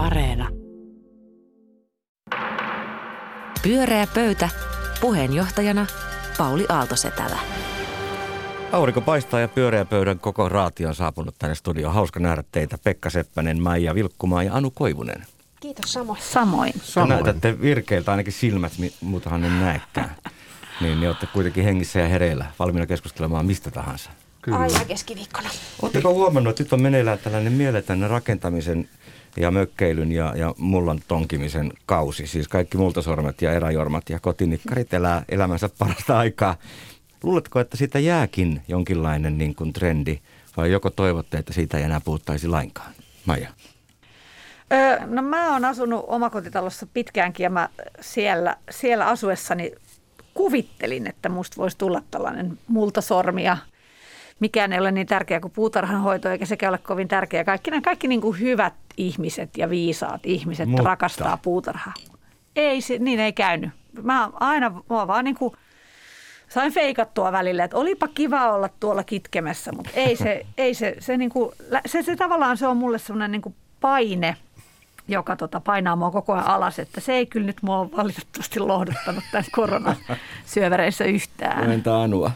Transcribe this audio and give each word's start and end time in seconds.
Areena. 0.00 0.48
Pyöreä 3.62 4.06
pöytä. 4.14 4.48
Puheenjohtajana 5.00 5.86
Pauli 6.38 6.66
Aaltosetälä. 6.68 7.38
Aurinko 8.72 9.00
paistaa 9.00 9.40
ja 9.40 9.48
pyöreä 9.48 9.84
pöydän 9.84 10.18
koko 10.18 10.48
raati 10.48 10.86
on 10.86 10.94
saapunut 10.94 11.34
tänne 11.38 11.54
studioon. 11.54 11.94
Hauska 11.94 12.20
nähdä 12.20 12.44
teitä 12.52 12.78
Pekka 12.84 13.10
Seppänen, 13.10 13.62
Maija 13.62 13.94
Vilkkumaa 13.94 14.42
ja 14.42 14.54
Anu 14.54 14.70
Koivunen. 14.70 15.26
Kiitos 15.60 15.92
samoin. 15.92 16.20
Samoin. 16.22 16.74
Te 16.94 17.14
näytätte 17.14 17.60
virkeiltä 17.60 18.10
ainakin 18.10 18.32
silmät, 18.32 18.72
muutahan 19.00 19.44
en 19.44 19.60
näekään. 19.60 20.16
Niin, 20.80 21.00
niin 21.00 21.08
olette 21.08 21.26
kuitenkin 21.26 21.64
hengissä 21.64 22.00
ja 22.00 22.08
hereillä, 22.08 22.46
valmiina 22.58 22.86
keskustelemaan 22.86 23.46
mistä 23.46 23.70
tahansa. 23.70 24.10
Kyllä. 24.42 24.58
Aina 24.58 24.84
keskiviikkona. 24.84 25.50
Oletteko 25.82 26.14
huomannut, 26.14 26.50
että 26.50 26.62
nyt 26.62 26.72
on 26.72 26.82
meneillään 26.82 27.18
tällainen 27.18 27.52
mieletön 27.52 28.10
rakentamisen 28.10 28.88
ja 29.36 29.50
mökkeilyn 29.50 30.12
ja, 30.12 30.32
ja 30.36 30.54
mullan 30.58 31.00
tonkimisen 31.08 31.72
kausi. 31.86 32.26
Siis 32.26 32.48
kaikki 32.48 32.76
multasormet 32.76 33.42
ja 33.42 33.52
eräjormat 33.52 34.10
ja 34.10 34.20
kotinikkarit 34.20 34.94
elää 34.94 35.24
elämänsä 35.28 35.70
parasta 35.78 36.18
aikaa. 36.18 36.56
Luuletko, 37.22 37.60
että 37.60 37.76
siitä 37.76 37.98
jääkin 37.98 38.62
jonkinlainen 38.68 39.38
niin 39.38 39.54
kuin 39.54 39.72
trendi 39.72 40.18
vai 40.56 40.72
joko 40.72 40.90
toivotte, 40.90 41.38
että 41.38 41.52
siitä 41.52 41.78
ei 41.78 41.84
enää 41.84 42.00
puhuttaisi 42.00 42.48
lainkaan? 42.48 42.92
Maija. 43.26 43.48
Öö, 44.72 45.06
no 45.06 45.22
mä 45.22 45.52
oon 45.52 45.64
asunut 45.64 46.04
omakotitalossa 46.06 46.86
pitkäänkin 46.94 47.44
ja 47.44 47.50
mä 47.50 47.68
siellä, 48.00 48.56
siellä 48.70 49.06
asuessani 49.06 49.72
kuvittelin, 50.34 51.06
että 51.06 51.28
musta 51.28 51.56
voisi 51.56 51.78
tulla 51.78 52.02
tällainen 52.10 52.58
multasormi 52.68 53.44
ja 53.44 53.56
mikään 54.40 54.72
ei 54.72 54.78
ole 54.78 54.92
niin 54.92 55.06
tärkeä 55.06 55.40
kuin 55.40 55.52
puutarhanhoito, 55.52 56.28
eikä 56.28 56.46
sekä 56.46 56.68
ole 56.68 56.78
kovin 56.78 57.08
tärkeä. 57.08 57.44
Kaikki, 57.44 57.70
nämä 57.70 57.80
kaikki 57.80 58.08
niin 58.08 58.20
kuin 58.20 58.40
hyvät 58.40 58.74
ihmiset 58.96 59.50
ja 59.58 59.70
viisaat 59.70 60.20
ihmiset 60.26 60.68
Mutta. 60.68 60.84
rakastaa 60.84 61.36
puutarhaa. 61.36 61.94
Ei, 62.56 62.80
se, 62.80 62.98
niin 62.98 63.20
ei 63.20 63.32
käynyt. 63.32 63.70
Mä 64.02 64.30
aina 64.34 64.70
mä 64.70 65.06
vaan 65.06 65.24
niin 65.24 65.36
kuin 65.36 65.54
sain 66.48 66.72
feikattua 66.72 67.32
välillä, 67.32 67.64
että 67.64 67.76
olipa 67.76 68.08
kiva 68.08 68.52
olla 68.52 68.68
tuolla 68.80 69.04
kitkemessä, 69.04 69.72
mutta 69.72 69.90
ei 69.94 70.16
se, 70.16 70.46
ei 70.58 70.74
se, 70.74 70.96
se, 70.98 71.16
niin 71.16 71.30
kuin, 71.30 71.52
se, 71.86 72.02
se 72.02 72.16
tavallaan 72.16 72.56
se 72.56 72.66
on 72.66 72.76
mulle 72.76 72.98
semmoinen 72.98 73.32
niin 73.32 73.42
kuin 73.42 73.54
paine, 73.80 74.36
joka 75.08 75.36
tota, 75.36 75.60
painaa 75.60 75.96
mua 75.96 76.10
koko 76.10 76.32
ajan 76.32 76.46
alas, 76.46 76.78
että 76.78 77.00
se 77.00 77.12
ei 77.12 77.26
kyllä 77.26 77.46
nyt 77.46 77.62
mua 77.62 77.90
valitettavasti 77.96 78.60
lohduttanut 78.60 79.24
tässä 79.32 79.52
koronasyövereissä 79.54 81.04
yhtään. 81.04 81.66
No 81.66 81.72
entä 81.72 82.00
Anua? 82.00 82.30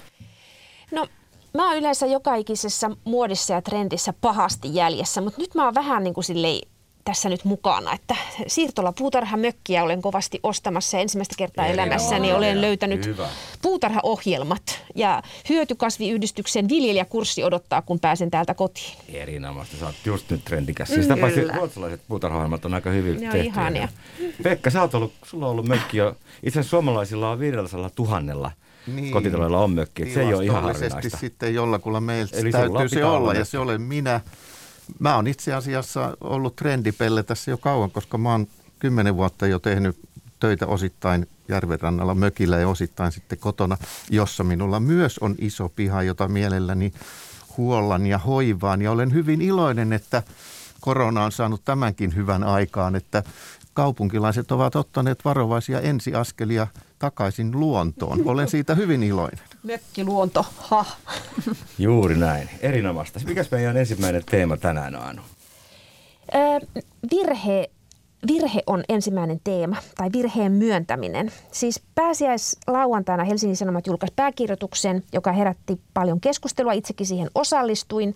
No 0.92 1.07
mä 1.55 1.69
oon 1.69 1.79
yleensä 1.79 2.07
joka 2.07 2.35
ikisessä 2.35 2.91
muodissa 3.05 3.55
ja 3.55 3.63
trendissä 3.63 4.15
pahasti 4.21 4.75
jäljessä, 4.75 5.21
mutta 5.21 5.41
nyt 5.41 5.55
mä 5.55 5.65
oon 5.65 5.75
vähän 5.75 6.05
niin 6.05 6.15
kuin 6.15 6.25
silleen 6.25 6.61
tässä 7.05 7.29
nyt 7.29 7.45
mukana, 7.45 7.93
että 7.93 8.17
siirtola 8.47 8.93
puutarhamökkiä 8.93 9.85
olen 9.85 10.03
kovasti 10.03 10.41
ostamassa 10.43 10.99
ensimmäistä 10.99 11.35
kertaa 11.39 11.67
elämässäni 11.67 12.33
olen 12.33 12.61
löytänyt 12.61 13.07
Hyvä. 13.07 13.29
puutarhaohjelmat 13.63 14.63
ja 14.95 15.23
hyötykasviyhdistyksen 15.49 16.69
viljelijäkurssi 16.69 17.45
odottaa, 17.45 17.83
kun 17.83 18.01
pääsen 18.01 18.31
täältä 18.31 18.55
kotiin. 18.55 18.99
Erinomaista, 19.13 19.77
sä 19.77 19.87
oot 19.87 19.95
just 20.05 20.31
nyt 20.31 20.45
trendikäs. 20.45 20.89
Siis 20.89 21.07
paitsi 21.21 21.45
ruotsalaiset 21.45 22.01
puutarhaohjelmat 22.09 22.65
on 22.65 22.75
aika 22.75 22.91
hyvin 22.91 23.21
tehty. 23.21 23.41
Ihania. 23.41 23.89
Pekka, 24.43 24.71
sä 24.71 24.81
oot 24.81 24.95
ollut, 24.95 25.13
sulla 25.23 25.47
on 25.47 25.53
ollut 25.53 25.69
mökki 25.69 25.97
jo, 25.97 26.17
itse 26.43 26.61
asiassa 26.61 26.71
suomalaisilla 26.71 27.31
on 27.31 27.39
500 27.39 27.91
tuhannella 27.91 28.51
niin, 28.87 29.13
kotitaloilla 29.13 29.59
on 29.59 29.71
mökki. 29.71 30.15
Se 30.15 30.21
ei 30.21 30.35
ole 30.35 30.45
ihan 30.45 30.63
harvinaista. 30.63 31.19
sitten 31.19 31.55
jollakulla 31.55 32.01
meiltä 32.01 32.37
Eli 32.37 32.51
täytyy 32.51 32.89
se 32.89 33.05
olla, 33.05 33.17
olla 33.17 33.35
ja 33.35 33.45
se 33.45 33.59
olen 33.59 33.83
minä. 33.83 34.21
Mä 34.99 35.17
oon 35.17 35.27
itse 35.27 35.55
asiassa 35.55 36.17
ollut 36.21 36.57
trendipelle 36.57 37.23
tässä 37.23 37.51
jo 37.51 37.59
kauan, 37.59 37.91
koska 37.91 38.19
mä 38.19 38.31
oon 38.33 38.47
kymmenen 38.79 39.17
vuotta 39.17 39.47
jo 39.47 39.59
tehnyt 39.59 39.97
töitä 40.41 40.67
osittain 40.67 41.27
järvenrannalla 41.49 42.15
mökillä 42.15 42.59
ja 42.59 42.69
osittain 42.69 43.13
sitten 43.13 43.39
kotona, 43.39 43.77
jossa 44.11 44.45
minulla 44.45 44.81
myös 44.81 45.19
on 45.19 45.35
iso 45.39 45.69
piha, 45.69 46.03
jota 46.03 46.29
mielelläni 46.29 46.92
huollan 47.57 48.07
ja 48.07 48.19
hoivaan. 48.19 48.83
Ja 48.83 48.91
olen 48.91 49.13
hyvin 49.14 49.42
iloinen, 49.42 49.92
että 49.92 50.23
korona 50.81 51.25
on 51.25 51.33
saanut 51.33 51.64
tämänkin 51.64 52.14
hyvän 52.14 52.45
aikaan, 52.45 52.97
että 52.97 53.23
kaupunkilaiset 53.75 54.53
ovat 54.53 54.77
ottaneet 54.77 55.25
varovaisia 55.25 55.81
ensiaskelia 55.81 56.67
takaisin 57.05 57.61
luontoon. 57.61 58.20
Olen 58.31 58.48
siitä 58.48 58.75
hyvin 58.75 59.03
iloinen. 59.03 59.45
Mökkiluonto, 59.63 60.47
ha. 60.59 60.85
Juuri 61.79 62.17
näin. 62.17 62.51
Erinomaista. 62.61 63.20
Mikäs 63.27 63.51
meidän 63.51 63.77
ensimmäinen 63.77 64.23
teema 64.31 64.57
tänään 64.57 64.97
on, 64.97 65.03
Anu? 65.03 65.23
Öö, 66.35 66.83
virhe, 67.11 67.70
virhe 68.27 68.63
on 68.67 68.85
ensimmäinen 68.89 69.41
teema, 69.45 69.77
tai 69.97 70.09
virheen 70.13 70.53
myöntäminen. 70.53 71.33
Siis 71.53 71.83
pääsiäislauantaina 71.95 73.25
Helsingin 73.25 73.57
Sanomat 73.57 73.87
julkaisi 73.87 74.13
pääkirjoituksen, 74.17 75.03
joka 75.13 75.33
herätti 75.33 75.81
paljon 75.95 76.20
keskustelua. 76.20 76.73
Itsekin 76.73 77.07
siihen 77.07 77.31
osallistuin. 77.35 78.14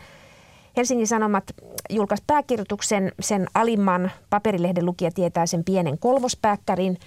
Helsingin 0.77 1.07
Sanomat 1.07 1.45
julkaisi 1.91 2.25
pääkirjoituksen, 2.27 3.13
sen 3.21 3.47
alimman 3.55 4.11
paperilehden 4.31 4.87
lukija 4.87 5.11
tietää 5.11 5.47
sen 5.47 5.65
pienen 5.65 5.99
kolmospääkkärin, 5.99 6.99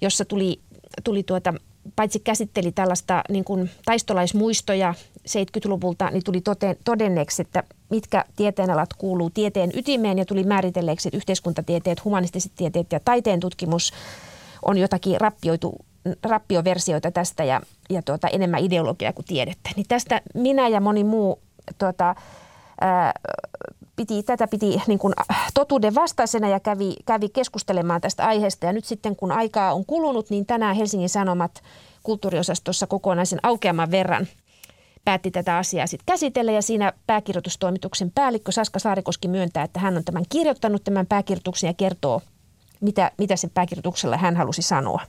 jossa 0.00 0.24
tuli, 0.24 0.60
tuli 1.04 1.22
tuota, 1.22 1.54
paitsi 1.96 2.20
käsitteli 2.20 2.72
tällaista 2.72 3.22
niin 3.28 3.44
kuin 3.44 3.70
taistolaismuistoja 3.84 4.94
70-luvulta, 5.28 6.10
niin 6.10 6.24
tuli 6.24 6.40
tote, 6.40 6.76
todenneeksi, 6.84 7.42
että 7.42 7.62
mitkä 7.90 8.24
tieteenalat 8.36 8.94
kuuluu 8.98 9.30
tieteen 9.30 9.70
ytimeen 9.74 10.18
ja 10.18 10.24
tuli 10.24 10.44
määritelleeksi, 10.44 11.08
että 11.08 11.16
yhteiskuntatieteet, 11.16 12.04
humanistiset 12.04 12.52
tieteet 12.56 12.92
ja 12.92 13.00
taiteen 13.00 13.40
tutkimus 13.40 13.92
on 14.62 14.78
jotakin 14.78 15.20
rappioitu, 15.20 15.84
rappioversioita 16.22 17.10
tästä 17.10 17.44
ja, 17.44 17.60
ja 17.90 18.02
tuota, 18.02 18.28
enemmän 18.28 18.64
ideologiaa 18.64 19.12
kuin 19.12 19.26
tiedettä. 19.26 19.70
Niin 19.76 19.86
tästä 19.88 20.20
minä 20.34 20.68
ja 20.68 20.80
moni 20.80 21.04
muu 21.04 21.38
tuota, 21.78 22.14
piti, 23.96 24.22
tätä 24.22 24.46
piti 24.46 24.82
niin 24.86 24.98
kuin 24.98 25.14
totuuden 25.54 25.94
vastaisena 25.94 26.48
ja 26.48 26.60
kävi, 26.60 26.94
kävi 27.06 27.28
keskustelemaan 27.28 28.00
tästä 28.00 28.26
aiheesta. 28.26 28.66
Ja 28.66 28.72
nyt 28.72 28.84
sitten 28.84 29.16
kun 29.16 29.32
aikaa 29.32 29.72
on 29.72 29.86
kulunut, 29.86 30.30
niin 30.30 30.46
tänään 30.46 30.76
Helsingin 30.76 31.08
Sanomat 31.08 31.62
kulttuuriosastossa 32.02 32.86
kokonaisen 32.86 33.38
aukeaman 33.42 33.90
verran 33.90 34.26
päätti 35.04 35.30
tätä 35.30 35.56
asiaa 35.56 35.86
sitten 35.86 36.06
käsitellä 36.06 36.52
ja 36.52 36.62
siinä 36.62 36.92
pääkirjoitustoimituksen 37.06 38.10
päällikkö 38.14 38.52
Saska 38.52 38.78
Saarikoski 38.78 39.28
myöntää, 39.28 39.64
että 39.64 39.80
hän 39.80 39.96
on 39.96 40.04
tämän 40.04 40.24
kirjoittanut 40.28 40.84
tämän 40.84 41.06
pääkirjoituksen 41.06 41.68
ja 41.68 41.74
kertoo, 41.74 42.20
mitä, 42.80 43.10
mitä 43.18 43.36
sen 43.36 43.50
pääkirjoituksella 43.54 44.16
hän 44.16 44.36
halusi 44.36 44.62
sanoa. 44.62 45.02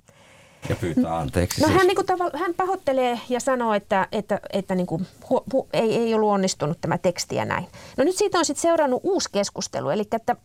Ja 0.69 0.75
pyytää 0.75 1.17
anteeksi. 1.17 1.61
No 1.61 1.67
siis. 1.67 1.77
hän, 1.77 1.87
niin 1.87 1.95
kuin, 1.95 2.05
tavalla, 2.05 2.37
hän 2.37 2.53
pahoittelee 2.53 3.19
ja 3.29 3.39
sanoo, 3.39 3.73
että, 3.73 4.07
että, 4.11 4.39
että 4.53 4.75
niin 4.75 4.87
kuin, 4.87 5.07
hu, 5.29 5.43
hu, 5.53 5.67
ei, 5.73 5.95
ei 5.95 6.13
ollut 6.13 6.29
onnistunut 6.29 6.81
tämä 6.81 6.97
teksti 6.97 7.35
ja 7.35 7.45
näin. 7.45 7.67
No 7.97 8.03
nyt 8.03 8.15
siitä 8.15 8.39
on 8.39 8.45
sitten 8.45 8.61
seurannut 8.61 9.01
uusi 9.03 9.29
keskustelu, 9.31 9.89
eli 9.89 10.03
että 10.11 10.35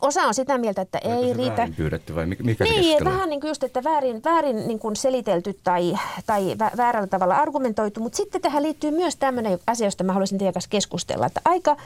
Osa 0.00 0.22
on 0.22 0.34
sitä 0.34 0.58
mieltä, 0.58 0.82
että 0.82 1.00
Oliko 1.04 1.22
ei 1.22 1.32
riitä. 1.32 1.56
Väärin 1.56 1.74
pyydetty 1.74 2.14
vai 2.14 2.26
mikä 2.26 2.64
Niin, 2.64 3.04
vähän 3.04 3.30
niin 3.30 3.40
kuin 3.40 3.48
just, 3.48 3.64
että 3.64 3.84
väärin, 3.84 4.24
väärin 4.24 4.68
niin 4.68 4.78
kuin 4.78 4.96
selitelty 4.96 5.58
tai, 5.64 5.94
tai 6.26 6.56
väärällä 6.76 7.06
tavalla 7.06 7.36
argumentoitu. 7.36 8.00
Mutta 8.00 8.16
sitten 8.16 8.40
tähän 8.40 8.62
liittyy 8.62 8.90
myös 8.90 9.16
tämmöinen 9.16 9.58
asia, 9.66 9.86
josta 9.86 10.04
mä 10.04 10.12
haluaisin 10.12 10.38
teidän 10.38 10.54
kanssa 10.54 10.70
keskustella. 10.70 11.26
Että 11.26 11.40
aika 11.44 11.76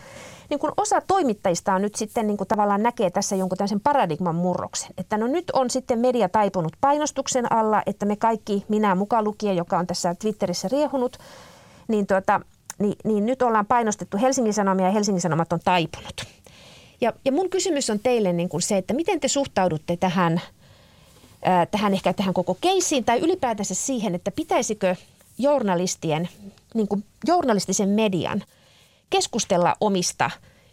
niin 0.51 0.61
kuin 0.61 0.73
osa 0.77 1.01
toimittajista 1.07 1.75
on 1.75 1.83
nyt 1.83 1.95
sitten 1.95 2.27
niin 2.27 2.37
kuin 2.37 2.49
tavallaan 2.49 2.83
näkee 2.83 3.11
tässä 3.11 3.37
jonkun 3.37 3.59
tämmöisen 3.59 3.81
paradigman 3.81 4.35
murroksen. 4.35 4.91
Että 4.99 5.19
no 5.19 5.27
nyt 5.27 5.51
on 5.53 5.71
sitten 5.71 5.99
media 5.99 6.29
taipunut 6.29 6.73
painostuksen 6.81 7.53
alla, 7.53 7.83
että 7.87 8.07
me 8.07 8.17
kaikki, 8.17 8.65
minä 8.69 8.95
mukaan 8.95 9.25
lukien, 9.25 9.57
joka 9.57 9.79
on 9.79 9.87
tässä 9.87 10.15
Twitterissä 10.15 10.69
riehunut, 10.69 11.19
niin, 11.89 12.07
tuota, 12.07 12.41
niin, 12.79 12.97
niin 13.05 13.27
nyt 13.27 13.43
ollaan 13.43 13.67
painostettu 13.67 14.19
Helsingin 14.19 14.55
Sanomia 14.55 14.87
ja 14.87 14.93
Helsingin 14.93 15.21
Sanomat 15.21 15.53
on 15.53 15.61
taipunut. 15.65 16.25
Ja, 17.01 17.13
ja 17.25 17.33
mun 17.33 17.51
kysymys 17.51 17.91
on 17.91 18.01
teille 18.01 18.33
niin 18.33 18.49
kuin 18.49 18.63
se, 18.63 18.77
että 18.77 18.95
miten 18.95 19.21
te 19.21 19.29
suhtaudutte 19.29 19.97
tähän, 19.97 20.41
tähän 21.71 21.93
ehkä 21.95 22.13
tähän 22.13 22.35
koko 22.35 22.57
keissiin 22.61 23.05
tai 23.05 23.19
ylipäätänsä 23.19 23.75
siihen, 23.75 24.15
että 24.15 24.31
pitäisikö 24.31 24.97
journalistien, 25.39 26.29
niin 26.75 26.89
kuin 26.89 27.05
journalistisen 27.27 27.89
median 27.89 28.43
keskustella 29.11 29.77
omista 29.81 30.31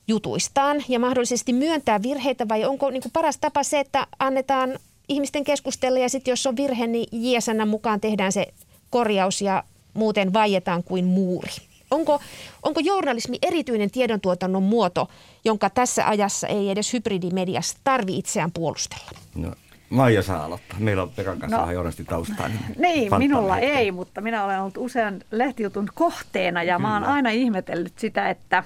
jutuistaan 0.08 0.84
ja 0.88 1.00
mahdollisesti 1.00 1.54
myöntää 1.54 2.02
virheitä 2.02 2.48
vai 2.50 2.66
onko 2.66 2.90
niin 2.90 3.02
kuin 3.02 3.12
paras 3.12 3.38
tapa 3.38 3.64
se, 3.64 3.80
että 3.80 4.08
annetaan 4.20 4.80
ihmisten 5.10 5.44
keskustella 5.44 6.00
ja 6.00 6.10
sitten 6.10 6.32
jos 6.32 6.48
on 6.48 6.56
virhe, 6.56 6.88
niin 6.88 7.08
JSN 7.12 7.68
mukaan 7.68 8.02
tehdään 8.02 8.32
se 8.32 8.48
korjaus 8.90 9.42
ja 9.42 9.64
muuten 9.94 10.34
vaietaan 10.34 10.84
kuin 10.84 11.06
muuri. 11.06 11.52
Onko, 11.92 12.22
onko 12.64 12.80
journalismi 12.80 13.38
erityinen 13.42 13.92
tiedontuotannon 13.92 14.64
muoto, 14.64 15.08
jonka 15.46 15.70
tässä 15.70 16.08
ajassa 16.08 16.48
ei 16.48 16.70
edes 16.70 16.94
hybridimediassa 16.94 17.78
tarvi 17.84 18.18
itseään 18.18 18.52
puolustella? 18.52 19.12
No, 19.36 19.54
Maija 19.90 20.24
saa 20.24 20.46
aloittaa. 20.46 20.80
Meillä 20.80 21.04
on 21.04 21.10
Pekan 21.10 21.40
kanssa 21.40 21.58
no, 21.58 21.68
vähän 21.68 21.94
taustaa. 22.08 22.48
Niin, 22.48 22.60
niin 22.78 23.18
minulla 23.18 23.56
hetken. 23.56 23.76
ei, 23.76 23.92
mutta 23.92 24.22
minä 24.22 24.46
olen 24.46 24.62
ollut 24.62 24.78
usean 24.78 25.22
lehtijutun 25.32 25.90
kohteena 25.94 26.64
ja 26.64 26.76
Kyllä. 26.78 26.88
mä 26.88 26.94
oon 26.94 27.04
aina 27.04 27.30
ihmetellyt 27.30 28.00
sitä, 28.00 28.30
että 28.30 28.64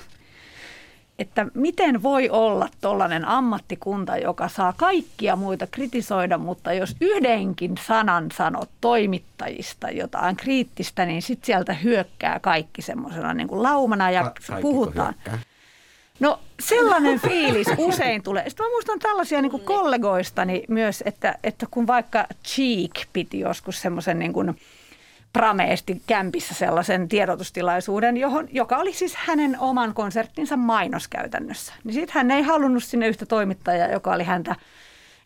että 1.20 1.46
miten 1.54 2.04
voi 2.04 2.30
olla 2.30 2.70
tuollainen 2.82 3.26
ammattikunta, 3.26 4.18
joka 4.18 4.48
saa 4.48 4.74
kaikkia 4.78 5.36
muita 5.36 5.68
kritisoida, 5.68 6.38
mutta 6.38 6.74
jos 6.74 6.96
yhdenkin 7.02 7.76
sanan 7.88 8.32
sanot 8.32 8.70
toimittajista 8.82 9.90
jotain 9.90 10.36
kriittistä, 10.36 11.06
niin 11.06 11.22
sitten 11.22 11.46
sieltä 11.46 11.74
hyökkää 11.74 12.40
kaikki 12.40 12.82
semmoisena 12.82 13.34
niin 13.34 13.48
kuin 13.48 13.64
laumana 13.64 14.12
ja 14.12 14.24
Ka- 14.24 14.62
puhutaan. 14.62 15.14
Hyökkää? 15.14 15.40
No 16.20 16.40
sellainen 16.60 17.20
fiilis 17.20 17.68
usein 17.78 18.24
tulee. 18.24 18.50
Sitten 18.50 18.66
mä 18.66 18.70
muistan 18.70 19.00
tällaisia 19.00 19.42
niin 19.42 19.52
kuin 19.52 19.64
kollegoistani 19.64 20.64
myös, 20.68 21.04
että, 21.06 21.36
että 21.44 21.66
kun 21.72 21.88
vaikka 21.88 22.28
Cheek 22.46 22.92
piti 23.14 23.40
joskus 23.40 23.82
semmoisen 23.82 24.20
niin 24.20 24.34
kuin 24.34 24.58
prameesti 25.36 26.02
kämpissä 26.08 26.54
sellaisen 26.54 27.08
tiedotustilaisuuden, 27.08 28.18
johon, 28.18 28.48
joka 28.52 28.78
oli 28.78 28.94
siis 28.94 29.16
hänen 29.16 29.60
oman 29.60 29.94
konserttinsa 29.94 30.58
mainoskäytännössä. 30.58 31.74
Niin 31.84 31.94
sitten 31.94 32.14
hän 32.14 32.32
ei 32.32 32.42
halunnut 32.42 32.84
sinne 32.84 33.08
yhtä 33.08 33.26
toimittajaa, 33.26 33.88
joka 33.88 34.14
oli 34.14 34.24
häntä 34.24 34.56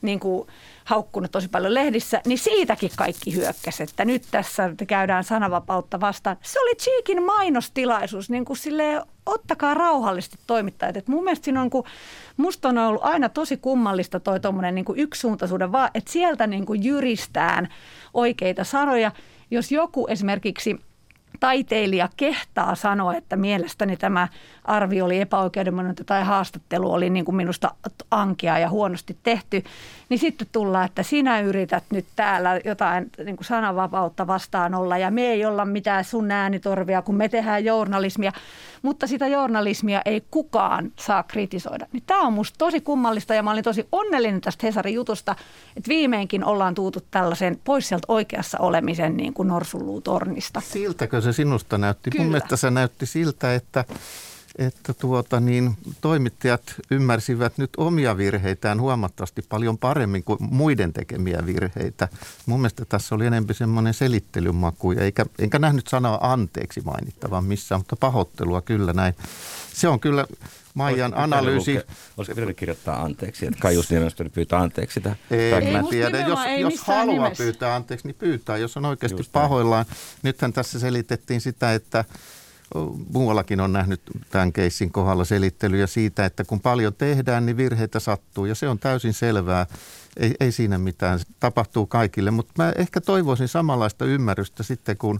niin 0.01 0.19
kuin 0.19 0.47
haukkunut 0.85 1.31
tosi 1.31 1.47
paljon 1.47 1.73
lehdissä, 1.73 2.21
niin 2.25 2.37
siitäkin 2.37 2.91
kaikki 2.97 3.35
hyökkäsi, 3.35 3.83
että 3.83 4.05
nyt 4.05 4.23
tässä 4.31 4.69
käydään 4.87 5.23
sananvapautta 5.23 5.99
vastaan. 5.99 6.37
Se 6.41 6.59
oli 6.59 6.75
Cheekin 6.75 7.23
mainostilaisuus, 7.23 8.29
niin 8.29 8.45
kuin 8.45 8.57
silleen, 8.57 9.01
ottakaa 9.25 9.73
rauhallisesti 9.73 10.37
toimittajat. 10.47 10.97
Et 10.97 11.07
mun 11.07 11.23
mielestä 11.23 11.45
siinä 11.45 11.61
on, 11.61 11.69
kun, 11.69 11.83
musta 12.37 12.69
on 12.69 12.77
ollut 12.77 13.03
aina 13.03 13.29
tosi 13.29 13.57
kummallista 13.57 14.19
toi 14.19 14.39
tuommoinen 14.39 14.75
niin 14.75 14.85
yksisuuntaisuuden, 14.95 15.71
vaan 15.71 15.89
että 15.93 16.11
sieltä 16.11 16.47
niin 16.47 16.65
kuin 16.65 16.83
jyristään 16.83 17.67
oikeita 18.13 18.63
sanoja. 18.63 19.11
Jos 19.51 19.71
joku 19.71 20.07
esimerkiksi 20.07 20.79
taiteilija 21.39 22.09
kehtaa 22.17 22.75
sanoa, 22.75 23.15
että 23.15 23.35
mielestäni 23.35 23.97
tämä 23.97 24.27
arvio 24.63 25.05
oli 25.05 25.21
epäoikeudenmukainen 25.21 25.95
tai 26.05 26.23
haastattelu 26.23 26.93
oli 26.93 27.09
niin 27.09 27.25
kuin 27.25 27.35
minusta 27.35 27.71
ankea 28.11 28.59
ja 28.59 28.69
huonosti 28.69 29.17
tehty, 29.23 29.63
niin 30.09 30.19
sitten 30.19 30.47
tullaan, 30.51 30.85
että 30.85 31.03
sinä 31.03 31.39
yrität 31.39 31.83
nyt 31.91 32.05
täällä 32.15 32.59
jotain 32.65 33.09
niin 33.25 33.35
kuin 33.35 33.45
sananvapautta 33.45 34.27
vastaan 34.27 34.75
olla 34.75 34.97
ja 34.97 35.11
me 35.11 35.21
ei 35.21 35.45
olla 35.45 35.65
mitään 35.65 36.03
sun 36.03 36.31
äänitorvia, 36.31 37.01
kun 37.01 37.15
me 37.15 37.29
tehdään 37.29 37.65
journalismia, 37.65 38.31
mutta 38.81 39.07
sitä 39.07 39.27
journalismia 39.27 40.01
ei 40.05 40.23
kukaan 40.31 40.91
saa 40.95 41.23
kritisoida. 41.23 41.87
Niin 41.93 42.03
tämä 42.07 42.21
on 42.21 42.33
musta 42.33 42.57
tosi 42.57 42.81
kummallista 42.81 43.33
ja 43.33 43.43
mä 43.43 43.51
olin 43.51 43.63
tosi 43.63 43.87
onnellinen 43.91 44.41
tästä 44.41 44.67
Hesarin 44.67 44.93
jutusta, 44.93 45.35
että 45.77 45.89
viimeinkin 45.89 46.43
ollaan 46.43 46.75
tuutu 46.75 46.99
tällaiseen 47.11 47.59
pois 47.63 47.87
sieltä 47.87 48.05
oikeassa 48.07 48.57
olemisen 48.59 49.17
niin 49.17 49.33
kuin 49.33 49.47
norsulluutornista. 49.47 50.61
Siltäkö 50.61 51.21
se 51.21 51.28
sinusta 51.33 51.77
näytti? 51.77 52.09
Kyllä. 52.09 52.23
Mun 52.23 52.31
mielestä 52.31 52.55
se 52.55 52.71
näytti 52.71 53.05
siltä, 53.05 53.55
että 53.55 53.85
että 54.59 54.93
tuota, 54.93 55.39
niin, 55.39 55.77
toimittajat 56.01 56.75
ymmärsivät 56.91 57.57
nyt 57.57 57.69
omia 57.77 58.17
virheitään 58.17 58.81
huomattavasti 58.81 59.41
paljon 59.41 59.77
paremmin 59.77 60.23
kuin 60.23 60.37
muiden 60.41 60.93
tekemiä 60.93 61.45
virheitä. 61.45 62.07
Mun 62.45 62.59
mielestä 62.59 62.85
tässä 62.85 63.15
oli 63.15 63.25
enemmän 63.25 63.55
semmoinen 63.55 63.93
selittelymaku, 63.93 64.91
eikä, 64.91 65.25
enkä 65.39 65.59
nähnyt 65.59 65.87
sanaa 65.87 66.31
anteeksi 66.33 66.81
mainittavan 66.81 67.43
missään, 67.43 67.79
mutta 67.79 67.95
pahoittelua 67.95 68.61
kyllä 68.61 68.93
näin. 68.93 69.13
Se 69.73 69.87
on 69.87 69.99
kyllä 69.99 70.25
Maijan 70.83 71.13
analyysi. 71.17 71.79
Olisiko 72.17 72.35
pitänyt 72.35 72.57
kirjoittaa 72.57 73.01
anteeksi, 73.01 73.45
että 73.45 73.59
Kaius 73.59 73.89
Niemestä 73.89 74.25
pyytää 74.33 74.59
anteeksi 74.59 74.93
sitä? 74.93 75.15
Ei, 75.31 75.53
ei 75.53 75.83
tiedä. 75.89 76.27
Jos, 76.27 76.39
jos 76.59 76.79
haluaa 76.79 77.23
nimessä. 77.23 77.43
pyytää 77.43 77.75
anteeksi, 77.75 78.07
niin 78.07 78.15
pyytää, 78.15 78.57
jos 78.57 78.77
on 78.77 78.85
oikeasti 78.85 79.19
Just 79.19 79.31
pahoillaan. 79.31 79.85
Näin. 79.89 79.99
Nythän 80.23 80.53
tässä 80.53 80.79
selitettiin 80.79 81.41
sitä, 81.41 81.73
että 81.73 82.05
muuallakin 83.13 83.59
on 83.59 83.73
nähnyt 83.73 84.01
tämän 84.29 84.53
keissin 84.53 84.91
kohdalla 84.91 85.25
selittelyjä 85.25 85.87
siitä, 85.87 86.25
että 86.25 86.43
kun 86.43 86.59
paljon 86.59 86.93
tehdään, 86.93 87.45
niin 87.45 87.57
virheitä 87.57 87.99
sattuu 87.99 88.45
ja 88.45 88.55
se 88.55 88.69
on 88.69 88.79
täysin 88.79 89.13
selvää. 89.13 89.65
Ei, 90.17 90.35
ei 90.39 90.51
siinä 90.51 90.77
mitään, 90.77 91.19
tapahtuu 91.39 91.85
kaikille, 91.85 92.31
mutta 92.31 92.53
mä 92.57 92.73
ehkä 92.77 93.01
toivoisin 93.01 93.47
samanlaista 93.47 94.05
ymmärrystä 94.05 94.63
sitten, 94.63 94.97
kun 94.97 95.19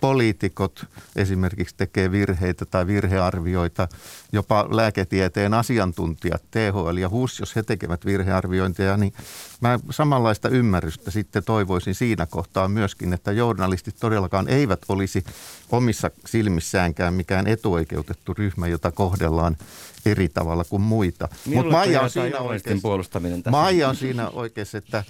poliitikot 0.00 0.86
esimerkiksi 1.16 1.74
tekee 1.76 2.10
virheitä 2.10 2.64
tai 2.66 2.86
virhearvioita, 2.86 3.88
jopa 4.32 4.66
lääketieteen 4.70 5.54
asiantuntijat, 5.54 6.42
THL 6.50 6.96
ja 6.96 7.08
HUS, 7.08 7.40
jos 7.40 7.56
he 7.56 7.62
tekevät 7.62 8.06
virhearviointeja, 8.06 8.96
niin 8.96 9.12
mä 9.60 9.78
samanlaista 9.90 10.48
ymmärrystä 10.48 11.10
sitten 11.10 11.44
toivoisin 11.44 11.94
siinä 11.94 12.26
kohtaa 12.26 12.68
myöskin, 12.68 13.12
että 13.12 13.32
journalistit 13.32 13.96
todellakaan 14.00 14.48
eivät 14.48 14.80
olisi 14.88 15.24
omissa 15.70 16.10
silmissäänkään 16.26 17.14
mikään 17.14 17.46
etuoikeutettu 17.46 18.34
ryhmä, 18.34 18.66
jota 18.66 18.90
kohdellaan 18.90 19.56
eri 20.06 20.28
tavalla 20.28 20.64
kuin 20.64 20.82
muita. 20.82 21.28
Mutta 21.44 21.72
Maija 21.72 22.00
on 22.00 22.10
siinä 22.10 22.38
oikeassa, 22.38 23.50
Maija 23.50 23.88
on 23.88 23.96
siinä 23.96 24.28
oikeassa, 24.28 24.78
että 24.78 25.04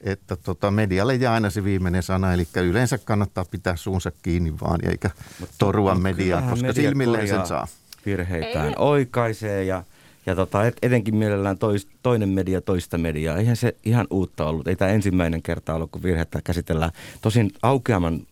että 0.00 0.36
tota, 0.36 0.70
medialle 0.70 1.14
jää 1.14 1.32
aina 1.32 1.50
se 1.50 1.64
viimeinen 1.64 2.02
sana, 2.02 2.32
eli 2.32 2.48
yleensä 2.56 2.98
kannattaa 2.98 3.44
pitää 3.44 3.76
suunsa 3.76 4.12
kiinni 4.22 4.54
vaan, 4.60 4.80
eikä 4.90 5.10
Mutta 5.40 5.54
torua 5.58 5.94
mediaa, 5.94 6.42
koska 6.42 6.66
media 6.66 6.82
silmilleen 6.82 7.28
sen 7.28 7.46
saa. 7.46 7.66
Virheitään 8.06 8.68
Ei. 8.68 8.74
oikaisee 8.76 9.64
ja, 9.64 9.84
ja 10.26 10.34
tota, 10.34 10.58
etenkin 10.82 11.16
mielellään 11.16 11.58
tois, 11.58 11.88
toinen 12.02 12.28
media 12.28 12.60
toista 12.60 12.98
mediaa. 12.98 13.36
Eihän 13.36 13.56
se 13.56 13.76
ihan 13.84 14.06
uutta 14.10 14.46
ollut. 14.46 14.68
Ei 14.68 14.76
tämä 14.76 14.90
ensimmäinen 14.90 15.42
kerta 15.42 15.74
ollut, 15.74 15.90
kun 15.90 16.02
virhettä 16.02 16.40
käsitellään. 16.44 16.92
Tosin 17.22 17.52
aukeaman 17.62 18.26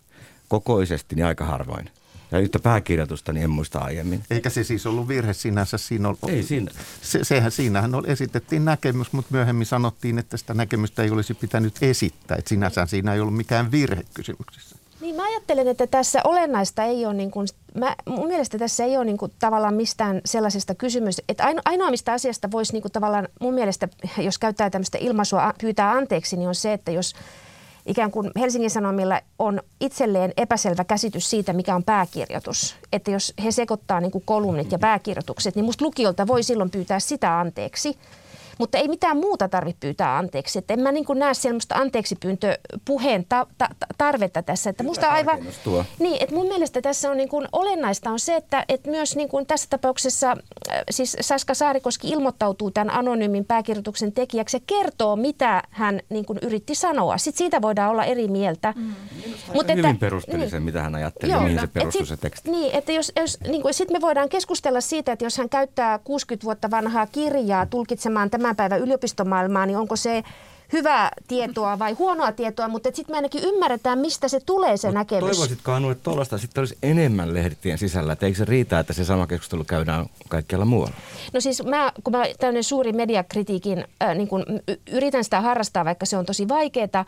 kokoisesti 0.49 1.15
niin 1.15 1.27
aika 1.27 1.45
harvoin. 1.45 1.91
Ja 2.35 2.41
yhtä 2.41 2.59
pääkirjoitusta 2.59 3.33
niin 3.33 3.45
en 3.45 3.51
muista 3.51 3.79
aiemmin. 3.79 4.23
Eikä 4.31 4.51
se 4.51 4.65
siis 4.65 4.87
ollut 4.87 5.09
virhe 5.09 5.33
sinänsä. 5.33 5.79
Siinä 5.79 6.09
on, 6.09 6.17
ei 6.29 6.43
siinä. 6.43 6.71
Se, 7.03 7.25
sehän, 7.25 7.51
siinähän 7.51 7.95
oli, 7.95 8.11
esitettiin 8.11 8.65
näkemys, 8.65 9.13
mutta 9.13 9.29
myöhemmin 9.33 9.67
sanottiin, 9.67 10.19
että 10.19 10.37
sitä 10.37 10.55
näkemystä 10.55 11.03
ei 11.03 11.11
olisi 11.11 11.35
pitänyt 11.35 11.83
esittää. 11.83 12.37
Että 12.37 12.49
sinänsä 12.49 12.87
siinä 12.87 13.15
ei 13.15 13.21
ollut 13.21 13.37
mikään 13.37 13.71
virhe 13.71 14.05
kysymyksessä. 14.15 14.77
Niin 15.01 15.17
mä 15.17 15.25
ajattelen, 15.25 15.69
että 15.69 15.87
tässä 15.87 16.21
olennaista 16.25 16.85
ei 16.85 17.07
ole, 17.07 17.15
niin 17.15 17.31
kuin, 17.31 17.49
mä, 17.75 17.97
mun 18.07 18.29
mielestä 18.29 18.59
tässä 18.59 18.85
ei 18.85 18.97
ole 18.97 19.05
niin 19.05 19.19
kuin, 19.19 19.33
tavallaan 19.39 19.75
mistään 19.75 20.21
sellaisesta 20.25 20.75
kysymys, 20.75 21.23
että 21.29 21.45
aino, 21.45 21.63
ainoa 21.65 21.91
mistä 21.91 22.13
asiasta 22.13 22.51
voisi 22.51 22.73
niin 22.73 22.83
kuin, 22.83 22.93
tavallaan 22.93 23.29
mun 23.41 23.55
mielestä, 23.55 23.89
jos 24.19 24.39
käyttää 24.39 24.71
tämmöistä 24.71 24.99
ilmaisua 25.01 25.55
pyytää 25.61 25.91
anteeksi, 25.91 26.37
niin 26.37 26.49
on 26.49 26.55
se, 26.55 26.73
että 26.73 26.91
jos 26.91 27.15
ikään 27.87 28.11
kuin 28.11 28.31
Helsingin 28.39 28.71
Sanomilla 28.71 29.21
on 29.39 29.61
itselleen 29.81 30.33
epäselvä 30.37 30.85
käsitys 30.85 31.31
siitä, 31.31 31.53
mikä 31.53 31.75
on 31.75 31.85
pääkirjoitus. 31.85 32.77
Että 32.93 33.11
jos 33.11 33.35
he 33.45 33.51
sekoittaa 33.51 34.01
niin 34.01 34.11
kuin 34.11 34.25
kolumnit 34.27 34.73
ja 34.73 34.79
pääkirjoitukset, 34.79 35.55
niin 35.55 35.65
musta 35.65 35.85
lukiolta 35.85 36.27
voi 36.27 36.43
silloin 36.43 36.71
pyytää 36.71 37.01
sitä 37.01 37.41
anteeksi– 37.41 37.99
mutta 38.59 38.79
ei 38.79 38.89
mitään 38.89 39.17
muuta 39.17 39.49
tarvitse 39.49 39.79
pyytää 39.81 40.17
anteeksi. 40.17 40.59
Että 40.59 40.75
en 40.75 40.81
mä 40.81 40.93
niin 40.93 41.05
näe 41.15 41.35
semmoista 41.35 41.75
anteeksi 41.75 42.17
pyyntö 42.17 42.59
puheen 42.85 43.27
ta- 43.29 43.47
ta- 43.59 43.69
tarvetta 43.99 44.43
tässä. 44.43 44.71
Että 44.71 44.85
musta 44.85 45.09
aivan, 45.09 45.39
niin, 45.99 46.23
että 46.23 46.35
mun 46.35 46.49
mielestä 46.49 46.83
tässä 46.83 47.11
on 47.11 47.17
niin 47.17 47.29
kuin 47.29 47.49
olennaista 47.53 48.11
on 48.11 48.21
se, 48.21 48.37
että, 48.37 48.65
että 48.69 48.91
myös 48.91 49.17
niin 49.17 49.29
kuin 49.29 49.47
tässä 49.47 49.67
tapauksessa 49.71 50.31
äh, 50.31 50.79
siis 50.91 51.17
Saska 51.21 51.55
Saarikoski 51.55 52.09
ilmoittautuu 52.09 52.71
tämän 52.71 52.91
anonyymin 52.91 53.45
pääkirjoituksen 53.45 54.13
tekijäksi 54.13 54.57
ja 54.57 54.61
kertoo, 54.67 55.17
mitä 55.17 55.63
hän 55.71 56.01
niin 56.09 56.25
kuin 56.25 56.39
yritti 56.43 56.75
sanoa. 56.75 57.19
Sitten 57.19 57.39
siitä 57.39 57.63
voidaan 57.63 57.91
olla 57.91 58.05
eri 58.05 58.29
mieltä. 58.29 58.75
Mm. 58.77 58.95
Mutta 59.55 59.73
että, 59.73 59.89
hyvin 59.89 59.99
perusteli 59.99 60.39
niin, 60.39 60.51
sen, 60.51 60.63
mitä 60.63 60.83
hän 60.83 60.95
ajatteli 60.95 61.33
joo, 61.33 61.43
mihin 61.43 61.61
se 61.61 61.67
perustuu 61.67 62.07
se 62.07 62.17
teksti. 62.17 62.51
Niin, 62.51 62.75
että 62.75 62.93
jos, 62.93 63.13
jos, 63.17 63.39
niin 63.41 63.63
kuin, 63.63 63.75
sitten 63.75 63.97
me 63.97 64.01
voidaan 64.01 64.29
keskustella 64.29 64.81
siitä, 64.81 65.13
että 65.13 65.25
jos 65.25 65.39
hän 65.39 65.49
käyttää 65.49 65.99
60 65.99 66.45
vuotta 66.45 66.71
vanhaa 66.71 67.07
kirjaa 67.07 67.67
tulkitsemaan 67.67 68.31
tämän 68.31 68.44
tämän 68.45 68.57
päivän 68.57 68.81
yliopistomaailmaa, 68.81 69.67
niin 69.67 69.79
onko 69.79 69.97
se 69.97 70.23
hyvää 70.73 71.11
tietoa 71.29 71.79
vai 71.79 71.93
huonoa 71.93 72.33
tietoa, 72.33 72.69
mutta 72.69 72.89
sitten 72.93 73.13
me 73.13 73.17
ainakin 73.17 73.45
ymmärretään, 73.45 73.99
mistä 73.99 74.29
se 74.29 74.41
tulee 74.41 74.77
se 74.77 74.89
Mut 74.89 74.95
näkemys. 74.95 75.31
Toivoisitko 75.31 75.73
Anu, 75.73 75.91
että 75.91 76.05
tuollaista 76.05 76.39
sitten 76.39 76.61
olisi 76.61 76.79
enemmän 76.83 77.35
lehditien 77.35 77.79
sisällä, 77.79 78.13
että 78.13 78.27
eikö 78.27 78.39
se 78.39 78.45
riitä, 78.45 78.79
että 78.79 78.93
se 78.93 79.05
sama 79.05 79.27
keskustelu 79.27 79.65
käydään 79.65 80.07
kaikkialla 80.29 80.65
muualla? 80.65 80.95
No 81.33 81.41
siis 81.41 81.65
mä, 81.65 81.93
kun 82.05 82.13
mä 82.13 82.25
tämmöinen 82.41 82.65
suuri 82.65 82.93
mediakritiikin, 82.93 83.85
äh, 84.03 84.15
niin 84.15 84.29
kun 84.29 84.45
yritän 84.91 85.25
sitä 85.25 85.41
harrastaa, 85.41 85.85
vaikka 85.85 86.07
se 86.07 86.17
on 86.17 86.27
tosi 86.27 86.49
vaikeaa, 86.49 87.05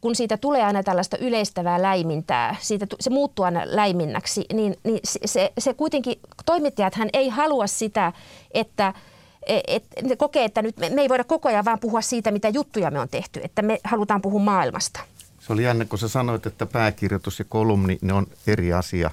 kun 0.00 0.14
siitä 0.14 0.36
tulee 0.36 0.62
aina 0.64 0.82
tällaista 0.82 1.18
yleistävää 1.18 1.82
läimintää, 1.82 2.56
siitä, 2.60 2.86
se 3.00 3.10
muuttuu 3.10 3.44
aina 3.44 3.62
läiminnäksi, 3.64 4.44
niin, 4.52 4.76
niin 4.84 5.00
se, 5.04 5.20
se, 5.24 5.52
se 5.58 5.74
kuitenkin, 5.74 6.20
toimittajathan 6.46 7.08
ei 7.12 7.28
halua 7.28 7.66
sitä, 7.66 8.12
että– 8.54 8.92
E, 9.46 9.60
et, 9.66 9.84
ne 10.02 10.16
kokee, 10.16 10.44
että 10.44 10.62
nyt 10.62 10.76
me, 10.76 10.90
me 10.90 11.02
ei 11.02 11.08
voida 11.08 11.24
koko 11.24 11.48
ajan 11.48 11.64
vaan 11.64 11.78
puhua 11.78 12.00
siitä, 12.00 12.30
mitä 12.30 12.48
juttuja 12.48 12.90
me 12.90 13.00
on 13.00 13.08
tehty, 13.08 13.40
että 13.44 13.62
me 13.62 13.80
halutaan 13.84 14.22
puhua 14.22 14.40
maailmasta. 14.40 15.00
Se 15.40 15.52
oli 15.52 15.62
jännä, 15.62 15.84
kun 15.84 15.98
sä 15.98 16.08
sanoit, 16.08 16.46
että 16.46 16.66
pääkirjoitus 16.66 17.38
ja 17.38 17.44
kolumni, 17.48 17.98
ne 18.02 18.12
on 18.12 18.26
eri 18.46 18.72
asia. 18.72 19.10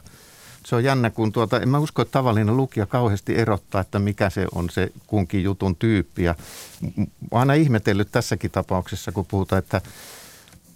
Se 0.66 0.76
on 0.76 0.84
jännä, 0.84 1.10
kun 1.10 1.32
tuota, 1.32 1.60
en 1.60 1.70
mä 1.70 1.80
usko, 1.80 2.02
että 2.02 2.12
tavallinen 2.12 2.58
lukija 2.58 2.86
kauheasti 2.86 3.36
erottaa, 3.36 3.82
että 3.82 4.00
mikä 4.00 4.30
se 4.30 4.48
on 4.56 4.70
se 4.70 4.92
kunkin 5.08 5.44
jutun 5.44 5.76
tyyppi. 5.76 6.24
Ja 6.24 6.36
aina 7.32 7.54
ihmetellyt 7.54 8.08
tässäkin 8.12 8.52
tapauksessa, 8.52 9.12
kun 9.12 9.26
puhutaan, 9.26 9.60
että 9.60 9.82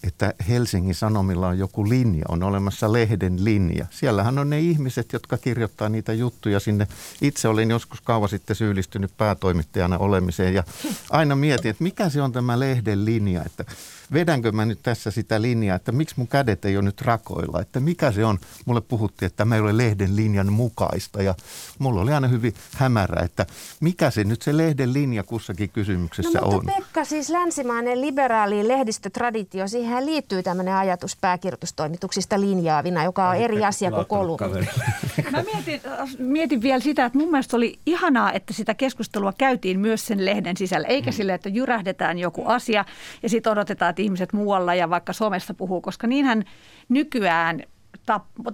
että 0.04 0.34
Helsingin 0.50 0.96
Sanomilla 0.96 1.48
on 1.48 1.60
joku 1.60 1.90
linja, 1.90 2.26
on 2.30 2.44
olemassa 2.44 2.94
lehden 2.94 3.44
linja. 3.44 3.86
Siellähän 3.90 4.40
on 4.40 4.50
ne 4.50 4.60
ihmiset, 4.60 5.14
jotka 5.14 5.38
kirjoittaa 5.38 5.90
niitä 5.90 6.14
juttuja 6.14 6.60
sinne. 6.60 6.88
Itse 7.22 7.48
olin 7.48 7.70
joskus 7.70 8.02
kauan 8.02 8.30
sitten 8.30 8.56
syyllistynyt 8.56 9.12
päätoimittajana 9.18 9.98
olemiseen 9.98 10.54
ja 10.54 10.64
aina 11.10 11.36
mietin, 11.36 11.72
että 11.72 11.84
mikä 11.84 12.10
se 12.10 12.22
on 12.22 12.32
tämä 12.32 12.60
lehden 12.60 13.06
linja, 13.06 13.44
että 13.46 13.66
vedänkö 14.14 14.52
mä 14.52 14.66
nyt 14.66 14.80
tässä 14.84 15.12
sitä 15.12 15.42
linjaa, 15.42 15.76
että 15.76 15.92
miksi 15.92 16.16
mun 16.18 16.28
kädet 16.28 16.66
ei 16.66 16.78
ole 16.78 16.86
nyt 16.86 17.02
rakoilla, 17.02 17.62
että 17.62 17.80
mikä 17.80 18.12
se 18.12 18.26
on. 18.26 18.40
Mulle 18.66 18.82
puhuttiin, 18.82 19.28
että 19.28 19.38
tämä 19.38 19.56
ei 19.56 19.62
ole 19.62 19.78
lehden 19.78 20.16
linjan 20.16 20.54
mukaista 20.54 21.22
ja 21.22 21.36
mulla 21.80 22.02
oli 22.02 22.14
aina 22.14 22.28
hyvin 22.28 22.54
hämärä, 22.74 23.26
että 23.26 23.46
mikä 23.80 24.12
se 24.12 24.24
nyt 24.24 24.42
se 24.42 24.58
lehden 24.58 24.94
linja 24.94 25.24
kussakin 25.24 25.70
kysymyksessä 25.70 26.40
no, 26.40 26.52
mutta 26.52 26.72
on. 26.72 26.78
Pekka, 26.84 27.06
siis 27.06 27.30
länsimainen 27.30 28.02
liberaali 28.02 28.68
lehdistötraditio, 28.68 29.68
siihen 29.68 30.06
liittyy 30.06 30.44
tämmöinen 30.44 30.76
ajatus 30.76 31.18
pääkirjoitustoimituksista 31.22 32.42
linjaavina, 32.42 33.04
joka 33.04 33.30
on 33.30 33.36
eri 33.36 33.66
asia 33.66 33.92
kuin 33.92 34.06
kolumni. 34.06 34.68
Mä 35.32 35.44
mietin, 35.54 35.82
mietin 36.20 36.62
vielä 36.62 36.80
sitä, 36.80 37.06
että 37.06 37.18
mun 37.18 37.32
mielestä 37.32 37.58
oli 37.58 37.80
ihanaa, 37.86 38.34
että 38.34 38.54
sitä 38.54 38.74
keskustelua 38.74 39.34
käytiin 39.38 39.80
myös 39.80 40.06
sen 40.06 40.26
lehden 40.26 40.58
sisällä, 40.58 40.88
eikä 40.88 41.12
mm. 41.12 41.16
sille, 41.16 41.34
että 41.34 41.50
jyrähdetään 41.50 42.20
joku 42.20 42.44
asia 42.46 42.86
ja 43.24 43.30
sitten 43.30 43.52
odotetaan, 43.52 43.90
että 43.98 44.04
ihmiset 44.04 44.34
muualla 44.34 44.76
ja 44.76 44.90
vaikka 44.90 45.14
somessa 45.14 45.54
puhuu, 45.54 45.82
koska 45.82 46.08
niinhän 46.08 46.44
nykyään 46.90 47.64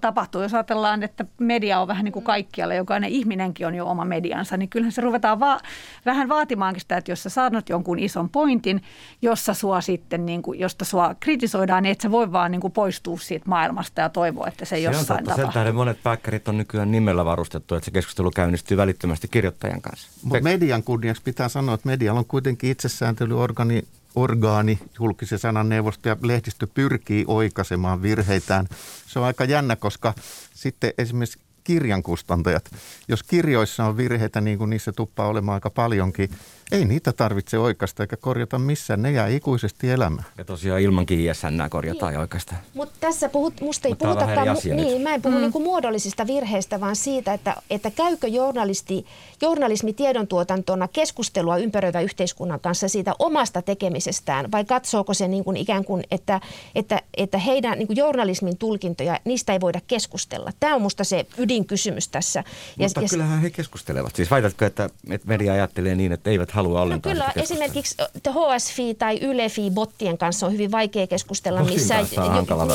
tapahtuu, 0.02 0.42
jos 0.42 0.54
ajatellaan, 0.54 1.04
että 1.04 1.26
media 1.40 1.80
on 1.80 1.88
vähän 1.88 2.06
niin 2.06 2.14
kuin 2.14 2.26
kaikkialla, 2.26 2.74
jokainen 2.74 3.10
ihminenkin 3.10 3.68
on 3.68 3.76
jo 3.76 3.88
oma 3.88 4.06
mediansa, 4.06 4.58
niin 4.58 4.70
kyllähän 4.70 4.92
se 4.92 5.02
ruvetaan 5.02 5.40
va- 5.40 5.60
vähän 6.06 6.30
vaatimaankin 6.30 6.82
sitä, 6.82 6.98
että 6.98 7.12
jos 7.12 7.24
sä 7.24 7.30
saanut 7.30 7.70
jonkun 7.70 8.00
ison 8.00 8.30
pointin, 8.30 8.82
jossa 9.22 9.54
sua 9.54 9.82
sitten, 9.82 10.26
niin 10.26 10.42
kuin, 10.42 10.60
josta 10.60 10.86
sua 10.86 11.16
kritisoidaan, 11.20 11.84
niin 11.84 11.92
et 11.92 12.02
sä 12.02 12.12
voi 12.12 12.32
vaan 12.32 12.52
niin 12.52 12.62
kuin 12.62 12.74
poistua 12.74 13.18
siitä 13.18 13.50
maailmasta 13.50 14.02
ja 14.02 14.10
toivoa, 14.10 14.48
että 14.48 14.66
se, 14.66 14.70
se 14.70 14.80
jossain 14.80 15.24
tapahtuu. 15.24 15.46
Sen 15.46 15.54
tähden 15.54 15.76
monet 15.76 16.04
päkkärit 16.04 16.48
on 16.48 16.58
nykyään 16.58 16.92
nimellä 16.92 17.26
varustettu, 17.26 17.76
että 17.76 17.86
se 17.86 17.92
keskustelu 17.92 18.32
käynnistyy 18.32 18.78
välittömästi 18.78 19.28
kirjoittajan 19.28 19.82
kanssa. 19.82 20.10
Mutta 20.24 20.44
median 20.44 20.84
kunniaksi 20.84 21.22
pitää 21.26 21.50
sanoa, 21.50 21.76
että 21.76 21.90
medialla 21.90 22.20
on 22.20 22.26
kuitenkin 22.26 22.72
itsesääntelyorgani 22.72 23.84
orgaani, 24.16 24.80
julkisen 25.00 25.40
sanan 25.40 25.70
neuvosto 25.70 26.10
ja 26.10 26.18
lehdistö 26.22 26.68
pyrkii 26.74 27.24
oikaisemaan 27.28 28.02
virheitään. 28.02 28.68
Se 29.08 29.20
on 29.20 29.26
aika 29.26 29.44
jännä, 29.44 29.76
koska 29.76 30.14
sitten 30.54 30.94
esimerkiksi 30.98 31.40
kirjan 31.64 32.04
kustantajat, 32.04 32.72
jos 33.08 33.24
kirjoissa 33.24 33.86
on 33.86 33.98
virheitä, 33.98 34.42
niin 34.42 34.58
kuin 34.58 34.70
niissä 34.70 34.92
tuppaa 34.92 35.28
olemaan 35.28 35.54
aika 35.54 35.70
paljonkin, 35.70 36.30
ei 36.74 36.86
niitä 36.86 37.14
tarvitse 37.14 37.58
oikaista 37.58 38.04
eikä 38.04 38.18
korjata 38.18 38.60
missään, 38.60 39.02
ne 39.02 39.12
jää 39.12 39.28
ikuisesti 39.28 39.90
elämään. 39.92 40.26
Ja 40.38 40.46
tosiaan 40.46 40.82
ilmankin 40.82 41.20
ISN 41.20 41.70
korjataan 41.70 42.10
niin. 42.10 42.18
ja 42.18 42.22
oikeastaan. 42.22 42.62
Mutta 42.74 42.96
tässä 43.00 43.30
puhut, 43.30 43.62
musta 43.62 43.88
ei 43.88 43.96
puhutakaan, 43.96 44.48
mu- 44.48 44.74
niin, 44.74 45.02
mä 45.02 45.14
en 45.14 45.22
puhu 45.22 45.36
mm. 45.36 45.42
niinku 45.42 45.60
muodollisista 45.60 46.28
virheistä, 46.28 46.80
vaan 46.80 46.96
siitä, 46.96 47.34
että, 47.34 47.56
että 47.70 47.92
käykö 47.92 48.28
journalisti, 48.28 49.06
journalismi 49.42 49.94
tiedontuotantona 49.94 50.88
keskustelua 50.88 51.58
ympäröivän 51.58 52.04
yhteiskunnan 52.04 52.60
kanssa 52.60 52.88
siitä 52.88 53.14
omasta 53.20 53.62
tekemisestään, 53.62 54.52
vai 54.52 54.66
katsooko 54.66 55.14
se 55.14 55.28
niin 55.28 55.44
kuin 55.44 55.58
ikään 55.58 55.86
kuin, 55.86 56.04
että, 56.12 56.42
että, 56.76 57.02
että 57.18 57.38
heidän 57.38 57.78
niin 57.78 57.88
kuin 57.88 57.98
journalismin 57.98 58.58
tulkintoja, 58.58 59.20
niistä 59.26 59.54
ei 59.54 59.62
voida 59.62 59.82
keskustella. 59.88 60.52
Tämä 60.60 60.76
on 60.76 60.82
musta 60.82 61.04
se 61.04 61.26
ydinkysymys 61.38 62.08
tässä. 62.08 62.44
Mutta 62.78 63.02
ja, 63.02 63.10
kyllähän 63.10 63.42
he 63.42 63.50
keskustelevat. 63.50 64.16
Siis 64.16 64.32
väitätkö, 64.32 64.66
että 64.66 64.90
media 65.26 65.54
ajattelee 65.54 65.96
niin, 65.96 66.12
että 66.12 66.30
eivät 66.30 66.52
halua 66.52 66.63
ollenkaan 66.68 67.18
no 67.18 67.26
kyllä, 67.26 67.44
esimerkiksi 67.44 67.96
HSFI 68.30 68.94
tai 68.94 69.20
YLEFI 69.22 69.72
bottien 69.72 70.18
kanssa 70.18 70.46
on 70.46 70.54
hyvin 70.54 70.72
vaikea 70.72 71.08
keskustella. 71.08 71.60
Bottin 71.60 71.76
missä, 71.76 71.96
kanssa 71.96 72.24
on 72.24 72.32
hankala 72.32 72.68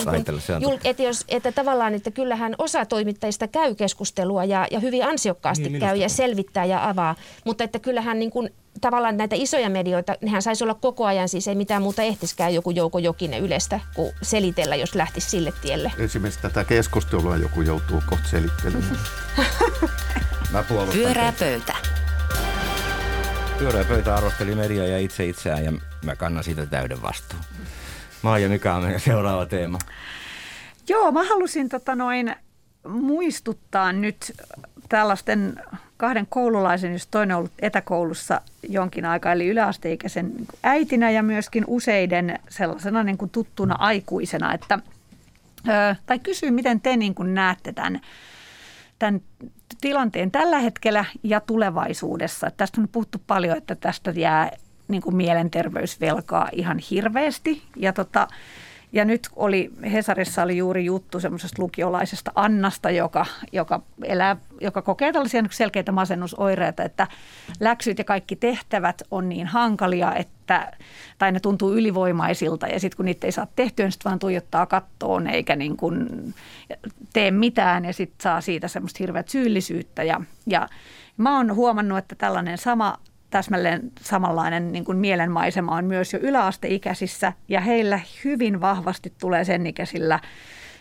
jul, 0.61 0.76
että, 0.85 1.02
jos, 1.02 1.25
että 1.28 1.52
tavallaan, 1.52 1.95
että 1.95 2.11
kyllähän 2.11 2.54
osa 2.59 2.87
toimittajista 2.87 3.49
käy 3.49 3.75
keskustelua 3.75 4.45
ja, 4.45 4.66
ja 4.71 4.80
hyvin 4.80 5.04
ansiokkaasti 5.04 5.68
niin, 5.68 5.80
käy 5.80 5.97
ja 5.97 6.09
selvittää 6.09 6.64
ja 6.64 6.88
avaa, 6.88 7.14
mutta 7.45 7.64
että 7.64 7.78
kyllähän 7.78 8.18
niin 8.18 8.30
kuin 8.30 8.50
tavallaan 8.80 9.16
näitä 9.16 9.37
isoja 9.38 9.71
medioita, 9.71 10.14
nehän 10.21 10.42
saisi 10.42 10.64
olla 10.64 10.75
koko 10.75 11.04
ajan, 11.04 11.28
siis 11.28 11.49
ei 11.49 11.54
mitään 11.54 11.83
muuta 11.83 12.02
ehtiskään 12.02 12.54
joku 12.54 12.71
Jouko 12.71 12.99
Jokinen 12.99 13.42
ylestä 13.42 13.80
kuin 13.95 14.12
selitellä, 14.23 14.76
jos 14.76 14.95
lähtisi 14.95 15.30
sille 15.30 15.52
tielle. 15.62 15.92
Esimerkiksi 15.99 16.42
tätä 16.42 16.64
keskustelua 16.64 17.37
joku 17.37 17.62
joutuu 17.62 18.02
kohta 18.07 18.28
selittelemään. 18.28 18.99
Mä 20.52 20.64
Pyörää 20.92 21.33
pöytä. 21.38 21.76
Pyörä 23.58 23.84
pöytä 23.84 24.14
arvosteli 24.14 24.54
media 24.54 24.86
ja 24.86 24.98
itse 24.98 25.26
itseään 25.26 25.64
ja 25.64 25.72
mä 26.04 26.16
kannan 26.16 26.44
siitä 26.44 26.66
täyden 26.66 27.02
vastuun. 27.02 27.42
Maija, 28.22 28.48
mikä 28.48 28.74
on 28.74 28.82
meidän 28.82 29.00
seuraava 29.00 29.46
teema? 29.46 29.78
Joo, 30.88 31.12
mä 31.12 31.24
halusin 31.24 31.68
tota 31.68 31.94
noin 31.94 32.36
muistuttaa 32.88 33.92
nyt 33.92 34.32
tällaisten 34.88 35.62
kahden 35.96 36.26
koululaisen, 36.26 36.92
jos 36.92 37.06
toinen 37.06 37.36
on 37.36 37.38
ollut 37.38 37.52
etäkoulussa 37.58 38.40
jonkin 38.68 39.04
aikaa, 39.04 39.32
eli 39.32 39.48
yläasteikäisen 39.48 40.32
äitinä 40.62 41.10
ja 41.10 41.22
myöskin 41.22 41.64
useiden 41.66 42.38
sellaisena 42.48 43.02
niin 43.02 43.18
kuin 43.18 43.30
tuttuna 43.30 43.74
aikuisena, 43.74 44.54
että, 44.54 44.78
tai 46.06 46.18
kysyy, 46.18 46.50
miten 46.50 46.80
te 46.80 46.96
niin 46.96 47.14
kuin 47.14 47.34
näette 47.34 47.72
tämän, 47.72 48.00
tämän 48.98 49.20
tilanteen 49.80 50.30
tällä 50.30 50.58
hetkellä 50.58 51.04
ja 51.23 51.40
tulevaisuudessa. 51.40 52.50
Tästä 52.56 52.80
on 52.80 52.88
puhuttu 52.92 53.23
paljon, 53.26 53.56
että 53.56 53.75
tästä 53.75 54.11
jää 54.11 54.50
niin 54.88 55.02
kuin 55.02 55.16
mielenterveysvelkaa 55.16 56.49
ihan 56.52 56.78
hirveästi. 56.90 57.62
Ja, 57.76 57.92
tota, 57.92 58.28
ja 58.92 59.04
nyt 59.04 59.28
oli, 59.37 59.71
Hesarissa 59.92 60.42
oli 60.42 60.57
juuri 60.57 60.85
juttu 60.85 61.21
semmoisesta 61.21 61.62
lukiolaisesta 61.62 62.33
Annasta, 62.35 62.90
joka, 62.90 63.26
joka, 63.52 63.83
elää, 64.04 64.37
joka 64.61 64.83
kokee 64.83 65.12
tällaisia 65.12 65.42
selkeitä 65.50 65.92
masennusoireita, 65.92 66.83
että 66.83 67.07
läksyt 67.61 67.99
ja 67.99 68.04
kaikki 68.04 68.37
tehtävät 68.37 69.02
on 69.11 69.28
niin 69.28 69.47
hankalia, 69.47 70.14
että, 70.14 70.73
tai 71.18 71.33
ne 71.33 71.40
tuntuu 71.40 71.73
ylivoimaisilta 71.73 72.66
ja 72.66 72.80
sitten 72.80 72.97
kun 72.97 73.04
niitä 73.07 73.26
ei 73.26 73.33
saa 73.33 73.47
tehtyä, 73.57 73.87
niin 73.87 73.92
sitten 73.92 74.11
vaan 74.11 74.18
tuijottaa 74.18 74.66
kattoon 74.66 75.26
eikä 75.26 75.57
niin 75.57 75.76
kuin 75.76 76.09
tee 77.12 77.30
mitään 77.30 77.85
ja 77.85 77.92
sitten 77.92 78.23
saa 78.23 78.40
siitä 78.40 78.68
semmoista 78.68 78.99
hirveät 79.00 79.28
syyllisyyttä. 79.28 80.02
Ja, 80.02 80.21
ja 80.47 80.68
mä 81.16 81.37
oon 81.37 81.54
huomannut, 81.54 81.99
että 81.99 82.14
tällainen 82.14 82.59
sama 82.59 82.99
täsmälleen 83.30 83.92
samanlainen 84.00 84.73
niin 84.73 84.85
kuin 84.85 84.99
mielenmaisema 84.99 85.76
on 85.76 85.85
myös 85.85 86.12
jo 86.12 86.18
yläasteikäisissä 86.23 87.32
ja 87.49 87.61
heillä 87.61 88.00
hyvin 88.25 88.61
vahvasti 88.61 89.12
tulee 89.20 89.44
sen 89.44 89.66
ikäisillä 89.66 90.20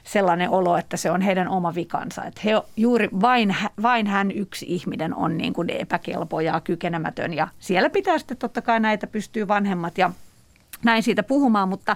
sellainen 0.04 0.50
olo, 0.50 0.78
että 0.78 0.98
se 0.98 1.12
on 1.12 1.22
heidän 1.22 1.48
oma 1.48 1.76
vikansa. 1.76 2.26
Että 2.26 2.42
he, 2.46 2.52
juuri 2.78 3.10
vain, 3.22 3.56
vain 3.82 4.08
hän 4.08 4.32
yksi 4.32 4.66
ihminen 4.70 5.16
on 5.16 5.38
niin 5.38 5.54
kuin 5.54 5.70
epäkelpo 5.70 6.42
ja 6.42 6.62
kykenemätön 6.62 7.34
ja 7.34 7.48
siellä 7.60 7.90
pitää 7.90 8.18
sitten 8.18 8.38
totta 8.38 8.62
kai 8.62 8.80
näitä 8.80 9.08
pystyy 9.08 9.48
vanhemmat 9.48 9.98
ja 9.98 10.12
näin 10.84 11.04
siitä 11.04 11.24
puhumaan, 11.24 11.70
mutta 11.70 11.96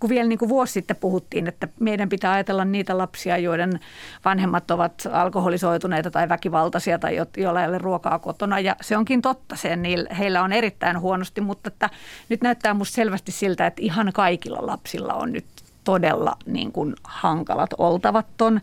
kun 0.00 0.10
vielä 0.10 0.28
niin 0.28 0.38
kuin 0.38 0.48
vuosi 0.48 0.72
sitten 0.72 0.96
puhuttiin, 0.96 1.46
että 1.46 1.68
meidän 1.80 2.08
pitää 2.08 2.32
ajatella 2.32 2.64
niitä 2.64 2.98
lapsia, 2.98 3.38
joiden 3.38 3.80
vanhemmat 4.24 4.70
ovat 4.70 5.08
alkoholisoituneita 5.12 6.10
tai 6.10 6.28
väkivaltaisia 6.28 6.98
tai 6.98 7.16
joilla 7.36 7.62
ei 7.62 7.68
ole 7.68 7.78
ruokaa 7.78 8.18
kotona. 8.18 8.60
Ja 8.60 8.76
se 8.80 8.96
onkin 8.96 9.22
totta, 9.22 9.56
sen, 9.56 9.82
heillä 10.18 10.42
on 10.42 10.52
erittäin 10.52 11.00
huonosti, 11.00 11.40
mutta 11.40 11.68
että 11.68 11.90
nyt 12.28 12.42
näyttää 12.42 12.74
minusta 12.74 12.94
selvästi 12.94 13.32
siltä, 13.32 13.66
että 13.66 13.82
ihan 13.82 14.12
kaikilla 14.14 14.66
lapsilla 14.66 15.14
on 15.14 15.32
nyt 15.32 15.46
todella 15.84 16.36
niin 16.46 16.72
kuin 16.72 16.94
hankalat 17.04 17.70
oltavat 17.78 18.26
ton 18.36 18.60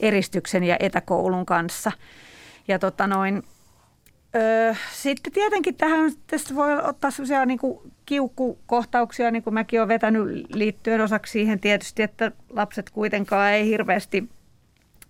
eristyksen 0.00 0.64
ja 0.64 0.76
etäkoulun 0.80 1.46
kanssa. 1.46 1.92
Ja 2.68 2.78
tota 2.78 3.06
noin, 3.06 3.42
Öö, 4.36 4.74
sitten 4.92 5.32
tietenkin 5.32 5.74
tähän 5.74 6.12
tästä 6.26 6.54
voi 6.54 6.82
ottaa 6.82 7.10
sellaisia 7.10 7.46
niin 7.46 7.58
kuin 7.58 7.92
kiukkukohtauksia, 8.06 9.30
niin 9.30 9.42
kuin 9.42 9.54
mäkin 9.54 9.80
olen 9.80 9.88
vetänyt 9.88 10.46
liittyen 10.54 11.00
osaksi 11.00 11.32
siihen 11.32 11.60
tietysti, 11.60 12.02
että 12.02 12.32
lapset 12.50 12.90
kuitenkaan 12.90 13.50
ei 13.50 13.66
hirveästi 13.66 14.28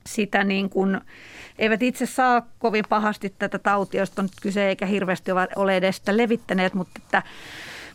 sitä 0.07 0.45
niin 0.45 0.71
kuin, 0.71 1.01
eivät 1.59 1.83
itse 1.83 2.07
saa 2.07 2.47
kovin 2.59 2.85
pahasti 2.89 3.35
tätä 3.39 3.59
tautia, 3.59 4.03
josta 4.03 4.23
on 4.23 4.29
kyse, 4.43 4.69
eikä 4.69 4.87
hirveästi 4.87 5.31
ole 5.57 5.77
edes 5.77 5.97
sitä 5.97 6.17
levittäneet, 6.17 6.75
mutta, 6.75 7.01
että, 7.05 7.23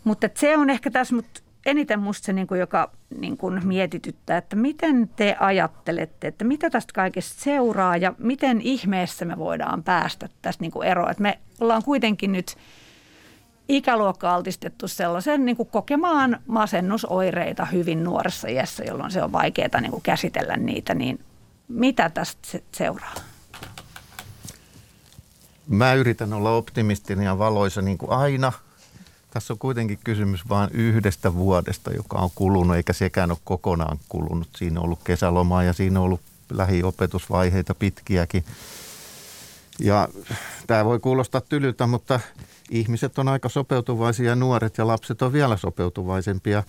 mutta 0.03 0.25
että 0.25 0.39
se 0.39 0.57
on 0.57 0.69
ehkä 0.69 0.91
tässä, 0.91 1.15
mutta 1.15 1.41
eniten 1.65 1.99
musta 1.99 2.25
se, 2.25 2.33
niin 2.33 2.47
kuin, 2.47 2.59
joka 2.59 2.91
niin 3.19 3.37
kuin 3.37 3.67
mietityttää, 3.67 4.37
että 4.37 4.55
miten 4.55 5.09
te 5.15 5.35
ajattelette, 5.39 6.27
että 6.27 6.45
mitä 6.45 6.69
tästä 6.69 6.93
kaikesta 6.93 7.41
seuraa 7.41 7.97
ja 7.97 8.13
miten 8.17 8.61
ihmeessä 8.61 9.25
me 9.25 9.37
voidaan 9.37 9.83
päästä 9.83 10.29
tästä 10.41 10.63
niin 10.63 10.71
kuin 10.71 10.87
eroon. 10.87 11.11
Että 11.11 11.23
me 11.23 11.39
ollaan 11.59 11.83
kuitenkin 11.83 12.31
nyt 12.31 12.55
ikäluokka 13.69 14.35
altistettu 14.35 14.88
sellaisen 14.88 15.45
niin 15.45 15.57
kuin 15.57 15.69
kokemaan 15.69 16.39
masennusoireita 16.47 17.65
hyvin 17.65 18.03
nuoressa 18.03 18.47
iässä, 18.47 18.83
jolloin 18.83 19.11
se 19.11 19.23
on 19.23 19.31
vaikeaa 19.31 19.81
niin 19.81 19.91
kuin 19.91 20.03
käsitellä 20.03 20.57
niitä, 20.57 20.93
niin 20.93 21.19
mitä 21.67 22.09
tästä 22.09 22.59
seuraa? 22.71 23.13
Mä 25.67 25.93
yritän 25.93 26.33
olla 26.33 26.51
optimistinen 26.51 27.25
ja 27.25 27.38
valoisa 27.38 27.81
niin 27.81 27.97
kuin 27.97 28.11
aina– 28.11 28.51
Tässä 29.31 29.53
on 29.53 29.59
kuitenkin 29.59 29.99
kysymys 30.03 30.49
vain 30.49 30.69
yhdestä 30.73 31.33
vuodesta, 31.33 31.91
joka 31.91 32.17
on 32.17 32.29
kulunut, 32.35 32.75
eikä 32.75 32.93
sekään 32.93 33.31
ole 33.31 33.38
kokonaan 33.43 33.99
kulunut. 34.09 34.47
Siinä 34.57 34.79
on 34.79 34.85
ollut 34.85 34.99
kesälomaa 35.03 35.63
ja 35.63 35.73
siinä 35.73 35.99
on 35.99 36.05
ollut 36.05 36.21
lähiopetusvaiheita 36.49 37.75
pitkiäkin. 37.75 38.43
Ja 39.79 40.07
tämä 40.67 40.86
voi 40.86 41.00
kuulostaa 41.00 41.41
tylyltä, 41.41 41.88
mutta 41.88 42.19
ihmiset 42.69 43.19
on 43.19 43.27
aika 43.27 43.50
sopeutuvaisia 43.50 44.29
ja 44.29 44.36
nuoret 44.36 44.77
ja 44.77 44.88
lapset 44.88 45.21
on 45.21 45.33
vielä 45.33 45.57
sopeutuvaisempia. 45.57 46.63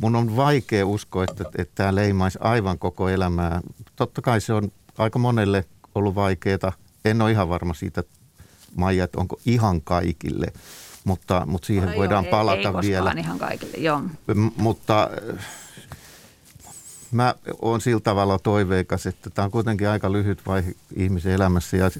Mun 0.00 0.16
on 0.16 0.36
vaikea 0.36 0.86
uskoa, 0.86 1.24
että, 1.24 1.44
että 1.58 1.72
tämä 1.74 1.94
leimaisi 1.94 2.38
aivan 2.42 2.78
koko 2.78 3.08
elämää. 3.08 3.60
Totta 3.96 4.22
kai 4.22 4.40
se 4.40 4.52
on 4.52 4.72
aika 4.98 5.18
monelle 5.18 5.64
ollut 5.94 6.14
vaikeaa. 6.14 6.72
En 7.04 7.22
ole 7.22 7.30
ihan 7.30 7.48
varma 7.48 7.74
siitä, 7.74 8.04
Maija, 8.76 9.04
että 9.04 9.20
onko 9.20 9.40
ihan 9.46 9.82
kaikille, 9.82 10.46
mutta, 11.04 11.46
mutta 11.46 11.66
siihen 11.66 11.88
no 11.88 11.96
voidaan 11.96 12.24
joo, 12.24 12.30
palata 12.30 12.68
ei, 12.68 12.74
ei 12.76 12.82
vielä. 12.82 13.14
ihan 13.16 13.38
kaikille, 13.38 13.76
joo. 13.76 14.00
M- 14.34 14.48
mutta 14.56 15.10
mä 17.14 17.34
oon 17.62 17.80
sillä 17.80 18.00
tavalla 18.00 18.38
toiveikas, 18.38 19.06
että 19.06 19.30
tämä 19.30 19.44
on 19.44 19.50
kuitenkin 19.50 19.88
aika 19.88 20.12
lyhyt 20.12 20.46
vaihe 20.46 20.74
ihmisen 20.96 21.32
elämässä 21.32 21.76
ja 21.76 21.90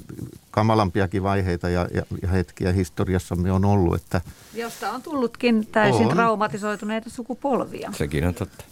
kamalampiakin 0.50 1.22
vaiheita 1.22 1.68
ja, 1.68 1.88
ja, 1.94 2.02
ja 2.22 2.28
hetkiä 2.28 2.72
historiassamme 2.72 3.52
on 3.52 3.64
ollut. 3.64 3.94
Että 3.94 4.20
Josta 4.54 4.90
on 4.90 5.02
tullutkin 5.02 5.66
täysin 5.66 6.06
on. 6.06 6.12
traumatisoituneita 6.12 7.10
sukupolvia. 7.10 7.92
Sekin 7.92 8.26
on 8.26 8.34
totta. 8.34 8.64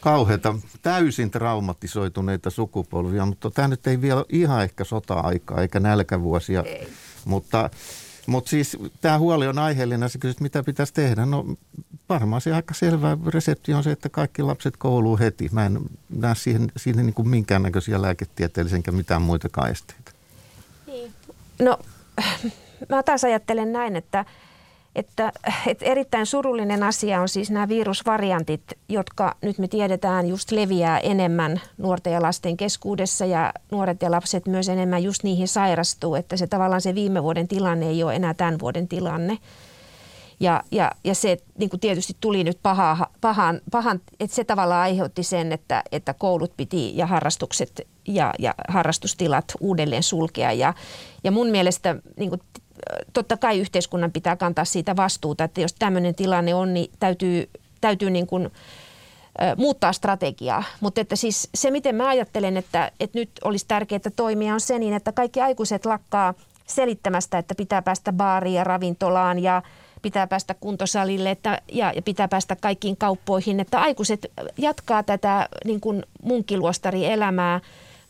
Kauheita, 0.00 0.54
täysin 0.82 1.30
traumatisoituneita 1.30 2.50
sukupolvia, 2.50 3.26
mutta 3.26 3.50
tämä 3.50 3.68
nyt 3.68 3.86
ei 3.86 4.00
vielä 4.00 4.18
ole 4.18 4.26
ihan 4.28 4.62
ehkä 4.62 4.84
sota-aikaa 4.84 5.60
eikä 5.60 5.80
nälkävuosia. 5.80 6.62
Ei. 6.62 6.88
Mutta 7.24 7.70
mutta 8.26 8.50
siis 8.50 8.76
tämä 9.00 9.18
huoli 9.18 9.46
on 9.46 9.58
aiheellinen. 9.58 10.10
Sä 10.10 10.18
kysyt, 10.18 10.40
mitä 10.40 10.62
pitäisi 10.62 10.94
tehdä. 10.94 11.26
No 11.26 11.56
varmaan 12.08 12.40
se 12.40 12.54
aika 12.54 12.74
selvä 12.74 13.18
resepti 13.26 13.74
on 13.74 13.84
se, 13.84 13.90
että 13.92 14.08
kaikki 14.08 14.42
lapset 14.42 14.76
kouluun 14.76 15.18
heti. 15.18 15.48
Mä 15.52 15.66
en 15.66 15.80
näe 16.10 16.34
siihen, 16.34 16.72
siihen 16.76 17.06
niin 17.06 17.14
kuin 17.14 17.28
minkäännäköisiä 17.28 18.02
lääketieteellisiä 18.02 18.82
mitään 18.90 19.22
muita 19.22 19.68
esteitä. 19.70 20.10
Niin. 20.86 21.12
No 21.62 21.78
mä 22.88 23.02
taas 23.02 23.24
ajattelen 23.24 23.72
näin, 23.72 23.96
että 23.96 24.24
että, 24.96 25.32
että 25.66 25.84
erittäin 25.84 26.26
surullinen 26.26 26.82
asia 26.82 27.20
on 27.20 27.28
siis 27.28 27.50
nämä 27.50 27.68
virusvariantit, 27.68 28.62
jotka 28.88 29.36
nyt 29.42 29.58
me 29.58 29.68
tiedetään 29.68 30.28
just 30.28 30.50
leviää 30.50 30.98
enemmän 30.98 31.60
nuorten 31.78 32.12
ja 32.12 32.22
lasten 32.22 32.56
keskuudessa 32.56 33.26
ja 33.26 33.52
nuoret 33.70 34.02
ja 34.02 34.10
lapset 34.10 34.46
myös 34.46 34.68
enemmän 34.68 35.02
just 35.02 35.22
niihin 35.22 35.48
sairastuu, 35.48 36.14
että 36.14 36.36
se 36.36 36.46
tavallaan 36.46 36.80
se 36.80 36.94
viime 36.94 37.22
vuoden 37.22 37.48
tilanne 37.48 37.86
ei 37.86 38.02
ole 38.02 38.16
enää 38.16 38.34
tämän 38.34 38.58
vuoden 38.58 38.88
tilanne. 38.88 39.38
Ja, 40.40 40.62
ja, 40.70 40.92
ja 41.04 41.14
se 41.14 41.36
niin 41.58 41.70
kuin 41.70 41.80
tietysti 41.80 42.16
tuli 42.20 42.44
nyt 42.44 42.58
paha, 42.62 43.06
pahan, 43.20 43.60
pahan, 43.70 44.00
että 44.20 44.36
se 44.36 44.44
tavallaan 44.44 44.82
aiheutti 44.82 45.22
sen, 45.22 45.52
että, 45.52 45.82
että 45.92 46.14
koulut 46.14 46.56
piti 46.56 46.96
ja 46.96 47.06
harrastukset 47.06 47.86
ja, 48.08 48.34
ja 48.38 48.54
harrastustilat 48.68 49.44
uudelleen 49.60 50.02
sulkea. 50.02 50.52
Ja, 50.52 50.74
ja 51.24 51.30
mun 51.30 51.46
mielestä 51.46 51.96
niin 52.16 52.28
kuin 52.28 52.40
totta 53.12 53.36
kai 53.36 53.60
yhteiskunnan 53.60 54.12
pitää 54.12 54.36
kantaa 54.36 54.64
siitä 54.64 54.96
vastuuta, 54.96 55.44
että 55.44 55.60
jos 55.60 55.74
tämmöinen 55.74 56.14
tilanne 56.14 56.54
on, 56.54 56.74
niin 56.74 56.90
täytyy, 57.00 57.50
täytyy 57.80 58.10
niin 58.10 58.26
kuin, 58.26 58.50
muuttaa 59.56 59.92
strategiaa. 59.92 60.64
Mutta 60.80 61.00
että 61.00 61.16
siis 61.16 61.48
se, 61.54 61.70
miten 61.70 61.94
mä 61.94 62.08
ajattelen, 62.08 62.56
että, 62.56 62.90
että 63.00 63.18
nyt 63.18 63.30
olisi 63.44 63.64
tärkeää 63.68 64.00
toimia, 64.16 64.54
on 64.54 64.60
se 64.60 64.78
niin, 64.78 64.94
että 64.94 65.12
kaikki 65.12 65.40
aikuiset 65.40 65.86
lakkaa 65.86 66.34
selittämästä, 66.66 67.38
että 67.38 67.54
pitää 67.54 67.82
päästä 67.82 68.12
baariin 68.12 68.54
ja 68.54 68.64
ravintolaan 68.64 69.38
ja 69.38 69.62
pitää 70.02 70.26
päästä 70.26 70.54
kuntosalille 70.54 71.30
että, 71.30 71.62
ja, 71.72 71.92
ja 71.96 72.02
pitää 72.02 72.28
päästä 72.28 72.56
kaikkiin 72.56 72.96
kauppoihin. 72.96 73.60
Että 73.60 73.80
aikuiset 73.80 74.32
jatkaa 74.58 75.02
tätä 75.02 75.48
niin 75.64 75.80
kuin 75.80 76.04
munkiluostarielämää 76.22 77.14
elämää 77.14 77.60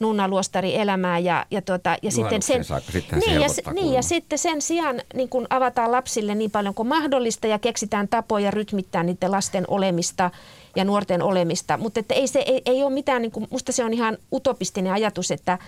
nunnaluostari 0.02 0.76
elämää 0.76 1.18
ja, 1.18 1.46
ja, 1.50 1.62
tuota, 1.62 1.96
ja 2.02 2.10
sitten 2.10 2.42
sen, 2.42 2.64
sitten 2.92 3.18
niin, 3.18 3.40
ja, 3.40 3.72
niin, 3.72 3.92
ja 3.92 4.02
sitten 4.02 4.38
sen 4.38 4.62
sijaan 4.62 5.00
niin 5.14 5.28
kun 5.28 5.46
avataan 5.50 5.92
lapsille 5.92 6.34
niin 6.34 6.50
paljon 6.50 6.74
kuin 6.74 6.88
mahdollista 6.88 7.46
ja 7.46 7.58
keksitään 7.58 8.08
tapoja 8.08 8.50
rytmittää 8.50 9.02
niiden 9.02 9.30
lasten 9.30 9.64
olemista 9.68 10.30
ja 10.76 10.84
nuorten 10.84 11.22
olemista. 11.22 11.76
Mutta 11.76 12.00
että 12.00 12.14
ei, 12.14 12.26
se, 12.26 12.38
ei, 12.38 12.62
ei 12.66 12.82
ole 12.82 12.92
mitään, 12.92 13.22
niin 13.22 13.32
kuin, 13.32 13.46
musta 13.50 13.72
se 13.72 13.84
on 13.84 13.94
ihan 13.94 14.18
utopistinen 14.32 14.92
ajatus, 14.92 15.30
että, 15.30 15.58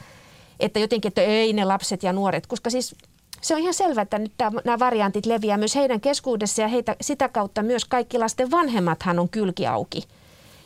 että 0.61 0.79
jotenkin, 0.79 1.09
että 1.09 1.23
ei 1.23 1.53
ne 1.53 1.65
lapset 1.65 2.03
ja 2.03 2.13
nuoret, 2.13 2.47
koska 2.47 2.71
siis 2.71 2.95
se 3.41 3.55
on 3.55 3.61
ihan 3.61 3.75
selvää, 3.75 4.03
että 4.03 4.19
nyt 4.19 4.33
tämä, 4.37 4.61
nämä 4.65 4.79
variantit 4.79 5.27
leviää 5.27 5.59
myös 5.59 5.75
heidän 5.75 6.01
keskuudessa 6.01 6.63
ja 6.63 6.69
heitä, 6.69 6.97
sitä 7.01 7.29
kautta 7.29 7.63
myös 7.63 7.85
kaikki 7.85 8.19
lasten 8.19 8.51
vanhemmathan 8.51 9.19
on 9.19 9.29
kylki 9.29 9.67
auki 9.67 10.03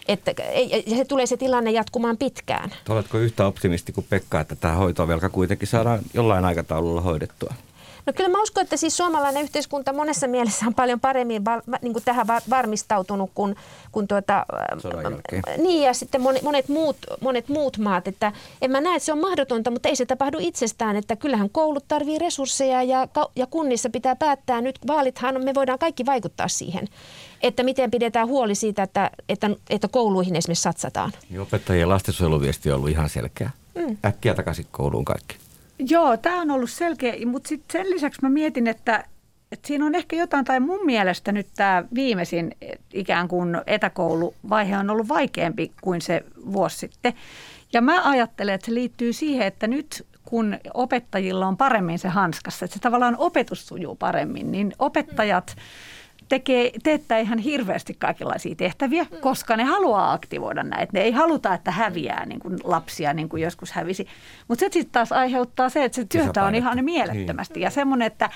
että 0.08 0.34
se 0.96 1.04
tulee 1.04 1.26
se 1.26 1.36
tilanne 1.36 1.70
jatkumaan 1.70 2.16
pitkään. 2.16 2.70
Oletko 2.88 3.18
yhtä 3.18 3.46
optimisti 3.46 3.92
kuin 3.92 4.06
Pekka, 4.10 4.40
että 4.40 4.56
tämä 4.56 4.74
hoitovelka 4.74 5.28
kuitenkin 5.28 5.68
saadaan 5.68 6.00
jollain 6.14 6.44
aikataululla 6.44 7.00
hoidettua? 7.00 7.54
No 8.06 8.12
kyllä 8.12 8.28
mä 8.28 8.42
uskon, 8.42 8.62
että 8.62 8.76
siis 8.76 8.96
suomalainen 8.96 9.42
yhteiskunta 9.42 9.92
monessa 9.92 10.26
mielessä 10.26 10.66
on 10.66 10.74
paljon 10.74 11.00
paremmin 11.00 11.44
val, 11.44 11.60
niin 11.82 11.92
kuin 11.92 12.04
tähän 12.04 12.26
varmistautunut 12.26 13.30
kuin, 13.34 13.56
kuin 13.92 14.08
tuota, 14.08 14.46
niin 15.56 15.82
ja 15.82 15.94
sitten 15.94 16.20
monet 16.20 16.68
muut, 16.68 16.96
monet 17.20 17.48
muut 17.48 17.78
maat. 17.78 18.08
Että 18.08 18.32
en 18.62 18.70
mä 18.70 18.80
näe, 18.80 18.96
että 18.96 19.06
se 19.06 19.12
on 19.12 19.20
mahdotonta, 19.20 19.70
mutta 19.70 19.88
ei 19.88 19.96
se 19.96 20.06
tapahdu 20.06 20.38
itsestään. 20.40 20.96
Että 20.96 21.16
kyllähän 21.16 21.50
koulut 21.50 21.84
tarvii 21.88 22.18
resursseja 22.18 22.82
ja, 22.82 23.08
ja 23.36 23.46
kunnissa 23.46 23.90
pitää 23.90 24.16
päättää 24.16 24.60
nyt. 24.60 24.78
Vaalithan 24.86 25.44
me 25.44 25.54
voidaan 25.54 25.78
kaikki 25.78 26.06
vaikuttaa 26.06 26.48
siihen, 26.48 26.88
että 27.42 27.62
miten 27.62 27.90
pidetään 27.90 28.28
huoli 28.28 28.54
siitä, 28.54 28.82
että, 28.82 29.10
että, 29.28 29.50
että 29.70 29.88
kouluihin 29.88 30.36
esimerkiksi 30.36 30.62
satsataan. 30.62 31.12
Niin 31.30 31.40
opettajien 31.40 31.88
lastensuojeluviesti 31.88 32.70
on 32.70 32.76
ollut 32.76 32.90
ihan 32.90 33.08
selkeä. 33.08 33.50
Mm. 33.74 33.96
Äkkiä 34.04 34.34
takaisin 34.34 34.66
kouluun 34.70 35.04
kaikki. 35.04 35.36
Joo, 35.78 36.16
tämä 36.16 36.40
on 36.40 36.50
ollut 36.50 36.70
selkeä, 36.70 37.14
mutta 37.26 37.48
sitten 37.48 37.82
sen 37.82 37.90
lisäksi 37.90 38.22
mä 38.22 38.30
mietin, 38.30 38.66
että, 38.66 39.04
että 39.52 39.66
siinä 39.66 39.86
on 39.86 39.94
ehkä 39.94 40.16
jotain, 40.16 40.44
tai 40.44 40.60
mun 40.60 40.86
mielestä 40.86 41.32
nyt 41.32 41.46
tämä 41.56 41.84
viimeisin 41.94 42.56
ikään 42.92 43.28
kuin 43.28 43.60
etäkouluvaihe 43.66 44.78
on 44.78 44.90
ollut 44.90 45.08
vaikeampi 45.08 45.72
kuin 45.80 46.00
se 46.00 46.24
vuosi 46.52 46.76
sitten. 46.76 47.12
Ja 47.72 47.80
mä 47.80 48.10
ajattelen, 48.10 48.54
että 48.54 48.66
se 48.66 48.74
liittyy 48.74 49.12
siihen, 49.12 49.46
että 49.46 49.66
nyt 49.66 50.06
kun 50.24 50.58
opettajilla 50.74 51.46
on 51.46 51.56
paremmin 51.56 51.98
se 51.98 52.08
hanskassa, 52.08 52.64
että 52.64 52.74
se 52.74 52.80
tavallaan 52.80 53.16
opetus 53.18 53.66
sujuu 53.66 53.94
paremmin, 53.94 54.52
niin 54.52 54.72
opettajat 54.78 55.54
mm 55.56 55.62
tekee, 56.28 56.70
teettää 56.82 57.18
ihan 57.18 57.38
hirveästi 57.38 57.94
kaikenlaisia 57.98 58.54
tehtäviä, 58.54 59.02
mm. 59.02 59.20
koska 59.20 59.56
ne 59.56 59.64
haluaa 59.64 60.12
aktivoida 60.12 60.62
näitä. 60.62 60.90
Ne 60.92 61.00
ei 61.00 61.12
haluta, 61.12 61.54
että 61.54 61.70
häviää 61.70 62.26
niin 62.26 62.40
kuin 62.40 62.58
lapsia, 62.64 63.12
niin 63.12 63.28
kuin 63.28 63.42
joskus 63.42 63.72
hävisi. 63.72 64.06
Mutta 64.48 64.60
se 64.60 64.68
sitten 64.72 64.92
taas 64.92 65.12
aiheuttaa 65.12 65.68
se, 65.68 65.84
että 65.84 65.96
se 65.96 66.04
työtä 66.04 66.44
on 66.44 66.54
ihan 66.54 66.84
mielettömästi. 66.84 67.54
Niin. 67.54 67.64
Ja 67.64 67.70
semmoinen, 67.70 68.06
että, 68.06 68.30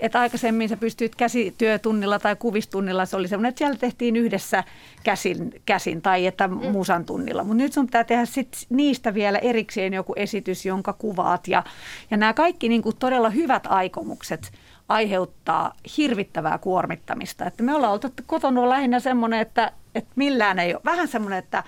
että 0.00 0.20
aikaisemmin 0.20 0.68
sä 0.68 0.76
pystyit 0.76 1.14
käsityötunnilla 1.14 2.18
tai 2.18 2.36
kuvistunnilla, 2.36 3.06
se 3.06 3.16
oli 3.16 3.28
semmoinen, 3.28 3.48
että 3.48 3.58
siellä 3.58 3.76
tehtiin 3.76 4.16
yhdessä 4.16 4.64
käsin, 5.04 5.62
käsin 5.66 6.02
tai 6.02 6.26
että 6.26 6.48
mm. 6.48 6.54
musan 6.54 7.04
tunnilla. 7.04 7.44
Mutta 7.44 7.62
nyt 7.62 7.72
sun 7.72 7.86
pitää 7.86 8.04
tehdä 8.04 8.24
sit 8.24 8.66
niistä 8.70 9.14
vielä 9.14 9.38
erikseen 9.38 9.94
joku 9.94 10.12
esitys, 10.16 10.66
jonka 10.66 10.92
kuvaat. 10.92 11.48
Ja, 11.48 11.64
ja 12.10 12.16
nämä 12.16 12.32
kaikki 12.32 12.68
niin 12.68 12.82
kuin 12.82 12.96
todella 12.96 13.30
hyvät 13.30 13.66
aikomukset– 13.66 14.52
aiheuttaa 14.88 15.74
hirvittävää 15.96 16.58
kuormittamista. 16.58 17.46
Että 17.46 17.62
me 17.62 17.74
ollaan 17.74 17.92
oltu 17.92 18.08
kotona 18.26 18.68
lähinnä 18.68 19.00
semmoinen, 19.00 19.40
että, 19.40 19.72
että 19.94 20.10
millään 20.16 20.58
ei 20.58 20.74
ole, 20.74 20.82
vähän 20.84 21.08
semmoinen, 21.08 21.38
että 21.38 21.62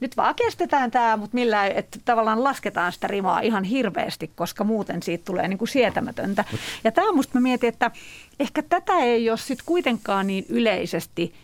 nyt 0.00 0.16
vaan 0.16 0.34
kestetään 0.34 0.90
tämä, 0.90 1.16
mutta 1.16 1.34
millään, 1.34 1.72
että 1.72 1.98
tavallaan 2.04 2.44
lasketaan 2.44 2.92
sitä 2.92 3.06
rimaa 3.06 3.40
ihan 3.40 3.64
hirveästi, 3.64 4.30
koska 4.34 4.64
muuten 4.64 5.02
siitä 5.02 5.24
tulee 5.24 5.48
niin 5.48 5.58
kuin 5.58 5.68
sietämätöntä. 5.68 6.44
Ja 6.84 6.92
tämä 6.92 7.12
musta 7.12 7.38
mä 7.38 7.40
mietin, 7.40 7.68
että 7.68 7.90
ehkä 8.40 8.62
tätä 8.62 8.92
ei 8.92 9.30
ole 9.30 9.38
sitten 9.38 9.66
kuitenkaan 9.66 10.26
niin 10.26 10.46
yleisesti 10.48 11.34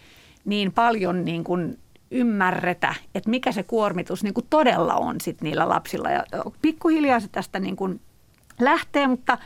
niin 0.44 0.72
paljon 0.72 1.24
niin 1.24 1.44
kuin 1.44 1.78
ymmärretä, 2.10 2.94
että 3.14 3.30
mikä 3.30 3.52
se 3.52 3.62
kuormitus 3.62 4.22
niin 4.22 4.34
kuin 4.34 4.46
todella 4.50 4.94
on 4.94 5.20
sit 5.20 5.40
niillä 5.40 5.68
lapsilla. 5.68 6.10
Ja 6.10 6.24
pikkuhiljaa 6.62 7.20
se 7.20 7.28
tästä 7.28 7.58
niin 7.58 7.76
kuin 7.76 8.00
lähtee, 8.60 9.06
mutta 9.06 9.38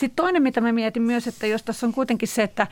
sitten 0.00 0.16
toinen, 0.24 0.42
mitä 0.42 0.60
mä 0.60 0.72
mietin 0.72 1.02
myös, 1.02 1.26
että 1.26 1.46
jos 1.46 1.62
tässä 1.62 1.86
on 1.86 1.92
kuitenkin 1.92 2.28
se, 2.28 2.42
että, 2.42 2.66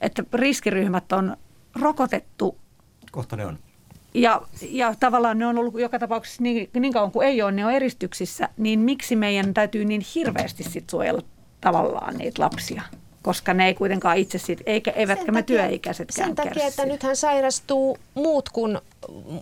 että 0.00 0.24
riskiryhmät 0.34 1.12
on 1.12 1.36
rokotettu. 1.80 2.58
Kohta 3.12 3.36
ne 3.36 3.46
on. 3.46 3.58
Ja, 4.14 4.42
ja 4.70 4.94
tavallaan 5.00 5.38
ne 5.38 5.46
on 5.46 5.58
ollut 5.58 5.80
joka 5.80 5.98
tapauksessa 5.98 6.42
niin, 6.42 6.70
niin 6.74 6.92
kauan 6.92 7.12
kuin 7.12 7.28
ei 7.28 7.42
ole, 7.42 7.52
ne 7.52 7.66
on 7.66 7.72
eristyksissä, 7.72 8.48
niin 8.56 8.80
miksi 8.80 9.16
meidän 9.16 9.54
täytyy 9.54 9.84
niin 9.84 10.02
hirveästi 10.14 10.62
sit 10.62 10.90
suojella 10.90 11.22
tavallaan 11.60 12.16
niitä 12.16 12.42
lapsia? 12.42 12.82
koska 13.22 13.54
ne 13.54 13.66
ei 13.66 13.74
kuitenkaan 13.74 14.16
itse 14.16 14.38
siitä, 14.38 14.62
eikä, 14.66 14.90
eivätkä 14.90 15.24
sen 15.24 15.34
me 15.34 15.42
takia, 15.42 15.56
työikäisetkään 15.56 16.28
Sen 16.28 16.36
takia, 16.36 16.52
kärsi. 16.52 16.68
että 16.68 16.86
nythän 16.86 17.16
sairastuu 17.16 17.98
muut 18.14 18.48
kuin 18.48 18.78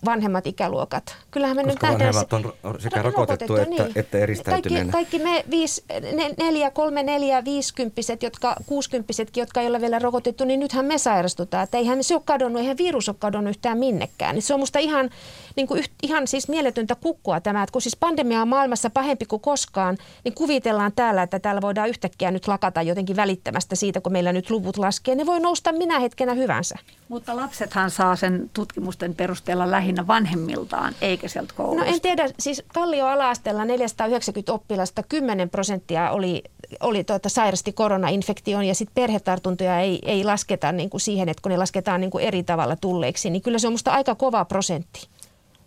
vanhemmat 0.05 0.47
ikäluokat. 0.47 1.16
Kyllähän 1.31 1.57
me 1.57 1.64
Koska 1.64 1.88
nyt 1.90 1.92
vanhemmat 1.92 2.33
on 2.33 2.55
sekä 2.79 3.03
rokotettu, 3.03 3.57
rokotettu 3.57 3.57
että, 3.57 3.85
niin. 3.85 3.99
että 3.99 4.18
eristäytyneenä. 4.18 4.92
Kaikki, 4.92 5.18
kaikki 5.18 5.33
me 5.33 5.51
viisi, 5.51 5.85
ne, 6.12 6.35
neljä, 6.38 6.71
kolme, 6.71 7.03
neljä, 7.03 7.44
viisikymppiset, 7.44 8.23
jotka, 8.23 8.57
kuusikymppisetkin, 8.66 9.40
jotka 9.40 9.61
ei 9.61 9.66
ole 9.66 9.81
vielä 9.81 9.99
rokotettu, 9.99 10.44
niin 10.44 10.61
nythän 10.61 10.85
me 10.85 10.99
sairastutaan. 10.99 11.64
Että 11.64 11.79
eihän 11.79 12.05
se 12.05 12.14
ole 12.14 12.23
kadonnut, 12.25 12.61
eihän 12.61 12.79
virus 12.79 13.09
ole 13.09 13.16
kadonnut 13.18 13.51
yhtään 13.51 13.79
minnekään. 13.79 14.35
Niin 14.35 14.42
se 14.42 14.55
on 14.55 14.61
musta 14.61 14.79
ihan, 14.79 15.11
niin 15.57 15.66
kuin, 15.66 15.85
ihan 16.03 16.27
siis 16.27 16.49
mieletöntä 16.49 16.94
kukkua 16.94 17.40
tämä, 17.40 17.62
että 17.62 17.73
kun 17.73 17.83
siis 17.83 17.97
pandemia 17.97 18.42
on 18.42 18.49
maailmassa 18.49 18.90
pahempi 18.90 19.27
kuin 19.27 19.42
koskaan, 19.42 19.99
niin 20.25 20.35
kuvitellaan 20.35 20.92
täällä, 20.97 21.23
että 21.23 21.38
täällä 21.38 21.61
voidaan 21.61 21.88
yhtäkkiä 21.88 22.31
nyt 22.31 22.49
lakata 22.49 22.83
jotenkin 22.83 23.16
välittämästä 23.16 23.77
siitä, 23.77 24.01
kun 24.01 24.12
meillä 24.12 24.33
nyt 24.33 24.51
luvut 24.51 24.77
laskee. 24.77 25.14
Ne 25.14 25.27
voi 25.27 25.40
nousta 25.40 25.73
minä 25.73 26.01
hetkenä 26.01 26.35
hyvänsä. 26.35 26.77
Mutta 27.09 27.37
lapsethan 27.37 27.90
saa 27.90 28.16
sen 28.16 28.51
tutkimusten 28.53 29.14
perusteella 29.14 29.47
lähinnä 29.56 30.06
vanhemmiltaan, 30.06 30.94
eikä 31.00 31.28
sieltä 31.28 31.54
koulusta. 31.56 31.84
No 31.84 31.94
en 31.94 32.00
tiedä, 32.00 32.28
siis 32.38 32.62
Kallio 32.74 33.06
Alaasteella 33.06 33.64
490 33.64 34.52
oppilasta, 34.52 35.02
10 35.02 35.50
prosenttia 35.50 36.11
oli, 36.11 36.42
oli 36.80 37.04
tuota, 37.04 37.28
sairasti 37.28 37.72
koronainfektion 37.72 38.64
ja 38.64 38.74
sitten 38.74 38.94
perhetartuntoja 38.94 39.80
ei, 39.80 39.98
ei 40.04 40.24
lasketa 40.24 40.72
niin 40.72 40.90
kuin 40.90 41.00
siihen, 41.00 41.28
että 41.28 41.42
kun 41.42 41.52
ne 41.52 41.58
lasketaan 41.58 42.00
niin 42.00 42.11
kuin 42.11 42.24
eri 42.24 42.42
tavalla 42.42 42.76
tulleiksi, 42.76 43.30
niin 43.30 43.42
kyllä 43.42 43.58
se 43.58 43.66
on 43.66 43.72
musta 43.72 43.90
aika 43.90 44.14
kova 44.14 44.44
prosentti. 44.44 45.08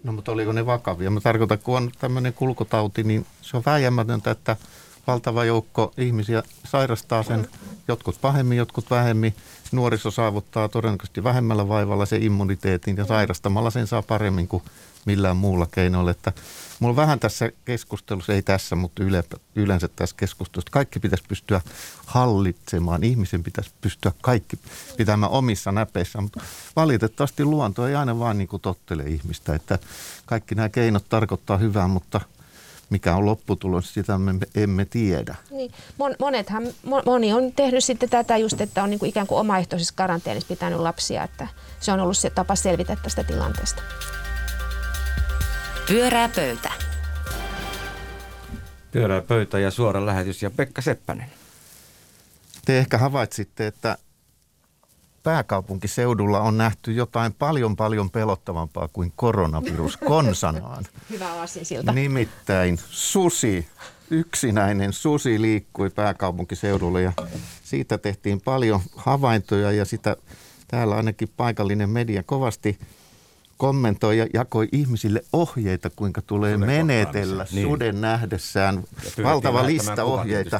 No 0.04 0.12
mutta 0.12 0.32
oliko 0.32 0.52
ne 0.52 0.66
vakavia? 0.66 1.12
Mä 1.12 1.22
tarkoitan, 1.22 1.60
kun 1.60 1.78
on 1.78 1.92
tämmöinen 2.00 2.34
kulkutauti, 2.34 3.04
niin 3.04 3.26
se 3.42 3.58
on 3.58 3.64
väijämätöntä, 3.66 4.32
että 4.32 4.56
valtava 5.08 5.46
joukko 5.46 5.94
ihmisiä 5.98 6.44
sairastaa 6.66 7.24
sen, 7.24 7.48
jotkut 7.88 8.22
pahemmin, 8.22 8.58
jotkut 8.58 8.92
vähemmin. 8.92 9.36
Nuoriso 9.72 10.12
saavuttaa 10.12 10.70
todennäköisesti 10.70 11.24
vähemmällä 11.24 11.68
vaivalla 11.68 12.06
sen 12.06 12.24
immuniteetin 12.24 12.98
ja 12.98 13.06
sairastamalla 13.06 13.72
sen 13.72 13.88
saa 13.88 14.02
paremmin 14.02 14.48
kuin 14.48 14.64
millään 15.06 15.38
muulla 15.38 15.68
keinoilla. 15.72 16.12
Että 16.12 16.34
mulla 16.80 16.96
vähän 16.96 17.20
tässä 17.20 17.52
keskustelussa, 17.66 18.34
ei 18.34 18.42
tässä, 18.42 18.76
mutta 18.76 19.04
yle, 19.04 19.24
yleensä 19.56 19.88
tässä 19.88 20.16
keskustelussa, 20.16 20.72
kaikki 20.72 21.00
pitäisi 21.00 21.24
pystyä 21.28 21.62
hallitsemaan. 22.06 23.04
Ihmisen 23.04 23.44
pitäisi 23.44 23.72
pystyä 23.82 24.12
kaikki 24.22 24.60
pitämään 24.98 25.32
omissa 25.32 25.72
näpeissä, 25.72 26.22
mutta 26.22 26.42
valitettavasti 26.76 27.46
luonto 27.46 27.88
ei 27.88 27.96
aina 27.96 28.20
vaan 28.20 28.38
niin 28.38 28.48
kuin 28.48 28.62
tottele 28.62 29.04
ihmistä. 29.04 29.56
Että 29.56 29.80
kaikki 30.26 30.56
nämä 30.56 30.70
keinot 30.70 31.06
tarkoittaa 31.10 31.58
hyvää, 31.58 31.88
mutta– 31.88 32.22
mikä 32.92 33.16
on 33.16 33.26
lopputulos, 33.26 33.94
sitä 33.94 34.18
me 34.18 34.34
emme 34.56 34.86
tiedä. 34.86 35.36
Niin. 35.52 35.72
monethan, 36.20 36.64
moni 37.06 37.34
on 37.34 37.52
tehnyt 37.52 37.84
sitten 37.84 38.10
tätä 38.10 38.38
just, 38.38 38.62
että 38.62 38.84
on 38.84 38.90
niin 38.90 39.00
kuin 39.00 39.10
ikään 39.10 39.28
kuin 39.28 39.40
omaehtoisessa 39.40 39.94
karanteenissa 39.98 40.48
pitänyt 40.48 40.80
lapsia, 40.80 41.24
että 41.24 41.48
se 41.80 41.92
on 41.92 42.00
ollut 42.00 42.18
se 42.18 42.30
tapa 42.30 42.56
selvitä 42.56 42.98
tästä 43.04 43.24
tilanteesta. 43.24 43.82
Pyörää 45.88 46.30
pöytä. 46.30 46.72
Pyörää 48.92 49.22
pöytä 49.22 49.60
ja 49.60 49.72
suora 49.72 50.06
lähetys 50.06 50.44
ja 50.44 50.52
Pekka 50.52 50.82
Seppänen. 50.82 51.32
Te 52.66 52.78
ehkä 52.78 52.98
havaitsitte, 52.98 53.68
että 53.68 53.98
pääkaupunkiseudulla 55.24 56.40
on 56.40 56.58
nähty 56.58 56.92
jotain 56.92 57.34
paljon 57.34 57.76
paljon 57.76 58.10
pelottavampaa 58.10 58.90
kuin 58.94 59.14
koronavirus 59.16 59.98
konsanaan. 59.98 60.86
Hyvä 61.10 61.48
siltä. 61.48 61.92
Nimittäin 61.92 62.80
susi, 62.90 63.68
yksinäinen 64.10 64.94
susi 64.94 65.42
liikkui 65.42 65.90
pääkaupunkiseudulla 65.90 67.00
ja 67.00 67.14
siitä 67.64 67.98
tehtiin 67.98 68.42
paljon 68.42 68.82
havaintoja 68.96 69.72
ja 69.72 69.86
sitä 69.86 70.16
täällä 70.68 70.96
ainakin 70.96 71.30
paikallinen 71.38 71.90
media 71.90 72.24
kovasti 72.24 72.80
kommentoi 73.58 74.18
ja 74.18 74.28
jakoi 74.34 74.68
ihmisille 74.72 75.24
ohjeita, 75.34 75.90
kuinka 75.90 76.22
tulee 76.22 76.56
suden 76.56 76.70
menetellä 76.70 77.46
niin. 77.52 77.68
suden 77.68 78.02
nähdessään. 78.02 78.84
Valtava 79.24 79.66
lista 79.66 80.04
ohjeita. 80.04 80.60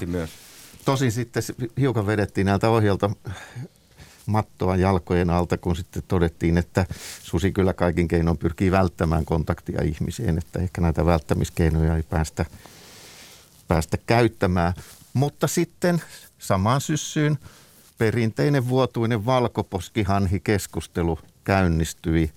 Tosin 0.86 1.12
sitten 1.12 1.44
hiukan 1.80 2.08
vedettiin 2.08 2.46
näiltä 2.46 2.70
ohjelta 2.70 3.10
mattoa 4.26 4.76
jalkojen 4.76 5.30
alta, 5.30 5.58
kun 5.58 5.76
sitten 5.76 6.04
todettiin, 6.08 6.58
että 6.58 6.86
susi 7.24 7.52
kyllä 7.52 7.74
kaikin 7.74 8.08
keinoin 8.08 8.38
pyrkii 8.38 8.72
välttämään 8.72 9.26
kontaktia 9.26 9.82
ihmiseen, 9.84 10.38
että 10.38 10.60
ehkä 10.60 10.82
näitä 10.82 11.06
välttämiskeinoja 11.06 11.96
ei 11.96 12.04
päästä, 12.04 12.46
päästä 13.68 13.98
käyttämään. 13.98 14.74
Mutta 15.14 15.48
sitten 15.48 16.02
samaan 16.40 16.82
syssyyn 16.82 17.38
perinteinen 17.98 18.70
vuotuinen 18.70 19.26
valkoposkihanhi-keskustelu 19.26 21.20
käynnistyi 21.44 22.32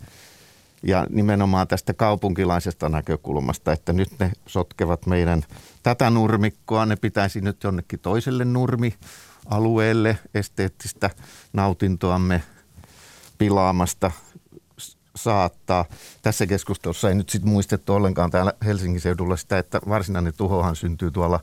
ja 0.83 1.07
nimenomaan 1.11 1.69
tästä 1.69 1.95
kaupunkilaisesta 1.95 2.89
näkökulmasta, 2.89 3.73
että 3.73 3.93
nyt 3.93 4.09
ne 4.19 4.33
sotkevat 4.47 5.07
meidän 5.07 5.43
tätä 5.83 6.11
nurmikkoa, 6.11 6.87
ne 6.87 6.97
pitäisi 6.97 7.41
nyt 7.41 7.65
jonnekin 7.65 7.99
toiselle 7.99 8.45
nurmi 8.45 8.95
alueelle 9.51 10.19
esteettistä 10.35 11.11
nautintoamme 11.53 12.43
pilaamasta 13.39 14.11
saattaa. 15.17 15.85
Tässä 16.23 16.47
keskustelussa 16.47 17.09
ei 17.09 17.15
nyt 17.15 17.31
sitten 17.31 17.51
muistettu 17.51 17.93
ollenkaan 17.93 18.31
täällä 18.31 18.53
Helsingin 18.65 19.01
seudulla 19.01 19.37
sitä, 19.37 19.59
että 19.59 19.81
varsinainen 19.89 20.35
tuhohan 20.37 20.77
syntyy 20.77 21.11
tuolla 21.11 21.41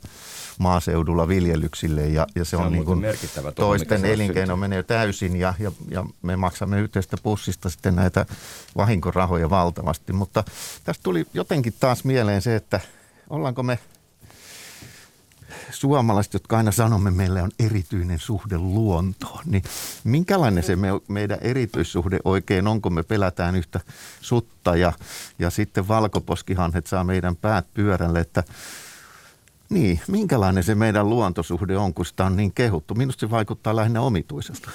maaseudulla 0.60 1.28
viljelyksille 1.28 2.08
ja, 2.08 2.28
ja 2.36 2.46
se, 2.46 2.50
se 2.50 2.58
on, 2.58 2.66
on 2.66 2.72
niin 2.72 2.86
kuin 2.86 3.06
toisten 3.56 4.06
elinkeino 4.06 4.58
menee 4.58 4.84
täysin 4.84 5.36
ja, 5.36 5.54
ja, 5.60 5.72
ja 5.92 6.06
me 6.22 6.36
maksamme 6.36 6.80
yhteistä 6.80 7.18
pussista 7.24 7.70
sitten 7.70 7.96
näitä 7.96 8.26
vahinkorahoja 8.78 9.50
valtavasti. 9.50 10.14
Mutta 10.14 10.44
tästä 10.84 11.04
tuli 11.04 11.28
jotenkin 11.34 11.74
taas 11.80 12.04
mieleen 12.04 12.42
se, 12.42 12.56
että 12.56 12.80
ollaanko 13.30 13.64
me 13.64 13.80
suomalaiset, 15.72 16.34
jotka 16.34 16.58
aina 16.58 16.72
sanomme, 16.72 17.12
meillä 17.12 17.44
on 17.44 17.52
erityinen 17.60 18.20
suhde 18.20 18.58
luontoon, 18.58 19.44
niin 19.46 19.64
minkälainen 20.04 20.64
se 20.64 20.76
me, 20.76 20.88
meidän 21.08 21.38
erityissuhde 21.42 22.20
oikein 22.26 22.68
on, 22.68 22.82
kun 22.82 22.94
me 22.94 23.04
pelätään 23.04 23.56
yhtä 23.56 23.80
sutta 24.22 24.76
ja, 24.76 24.94
ja 25.40 25.50
sitten 25.50 25.88
valkoposkihanhet 25.88 26.88
saa 26.88 27.04
meidän 27.04 27.36
päät 27.36 27.66
pyörälle, 27.74 28.20
että 28.20 28.44
niin, 29.70 30.02
minkälainen 30.08 30.64
se 30.64 30.76
meidän 30.76 31.10
luontosuhde 31.10 31.78
on, 31.78 31.94
kun 31.94 32.06
sitä 32.06 32.26
on 32.26 32.36
niin 32.36 32.54
kehuttu? 32.54 32.96
Minusta 32.96 33.20
se 33.20 33.30
vaikuttaa 33.30 33.76
lähinnä 33.76 34.02
omituiselta. 34.02 34.72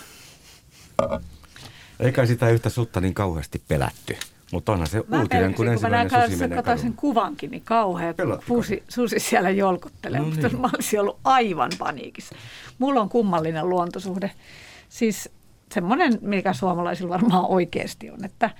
Eikä 2.00 2.26
sitä 2.26 2.48
yhtä 2.48 2.70
sutta 2.70 3.00
niin 3.00 3.14
kauheasti 3.14 3.62
pelätty. 3.68 4.16
Mutta 4.52 4.72
onhan 4.72 4.86
se 4.86 5.02
mä 5.08 5.20
uutinen, 5.20 5.54
kun 5.54 5.68
ensimmäinen 5.68 6.10
kun 6.10 6.18
mä 6.18 6.28
susi 6.28 6.46
menee 6.46 6.78
sen 6.78 6.92
kuvankin, 6.92 7.50
niin 7.50 7.62
kauhea, 7.64 8.14
kun 8.14 8.38
susi, 8.46 8.82
susi 8.88 9.18
siellä 9.18 9.50
jolkottelee. 9.50 10.20
No 10.20 10.26
niin. 10.26 10.60
Mä 10.60 10.70
olisin 10.74 11.00
ollut 11.00 11.18
aivan 11.24 11.70
paniikissa. 11.78 12.34
Mulla 12.78 13.00
on 13.00 13.08
kummallinen 13.08 13.68
luontosuhde. 13.68 14.30
Siis 14.88 15.30
semmoinen, 15.72 16.18
mikä 16.20 16.52
suomalaisilla 16.52 17.10
varmaan 17.10 17.46
oikeasti 17.46 18.10
on, 18.10 18.24
että 18.24 18.50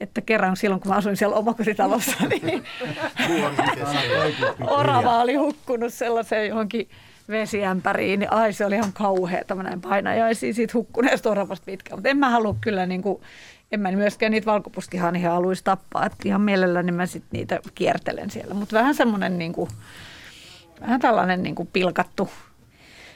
että 0.00 0.20
kerran 0.20 0.56
silloin, 0.56 0.80
kun 0.80 0.90
mä 0.90 0.96
asuin 0.96 1.16
siellä 1.16 1.36
omakotitalossa, 1.36 2.12
niin 2.28 2.64
orava 4.60 5.20
oli 5.20 5.34
hukkunut 5.34 5.94
sellaiseen 5.94 6.48
johonkin 6.48 6.88
vesiämpäriin, 7.28 8.20
niin 8.20 8.32
ai 8.32 8.52
se 8.52 8.64
oli 8.64 8.74
ihan 8.74 8.92
kauhea 8.92 9.44
tämmöinen 9.44 9.80
painajaisiin 9.80 10.54
siitä 10.54 10.72
hukkuneesta 10.74 11.30
oravasta 11.30 11.64
pitkään. 11.64 11.98
Mutta 11.98 12.08
en 12.08 12.18
mä 12.18 12.30
halua 12.30 12.56
kyllä 12.60 12.86
niin 12.86 13.02
kuin 13.02 13.22
en 13.72 13.80
mä 13.80 13.92
myöskään 13.92 14.32
niitä 14.32 14.46
valkopuskihania 14.46 15.30
haluaisi 15.30 15.64
tappaa, 15.64 16.06
että 16.06 16.16
ihan 16.24 16.40
mielelläni 16.40 16.92
mä 16.92 17.06
sit 17.06 17.24
niitä 17.32 17.60
kiertelen 17.74 18.30
siellä. 18.30 18.54
Mutta 18.54 18.78
vähän 18.78 18.94
semmoinen 18.94 19.38
niin 19.38 19.52
kuin, 19.52 19.70
vähän 20.80 21.00
tällainen 21.00 21.42
niin 21.42 21.54
kuin 21.54 21.68
pilkattu, 21.72 22.30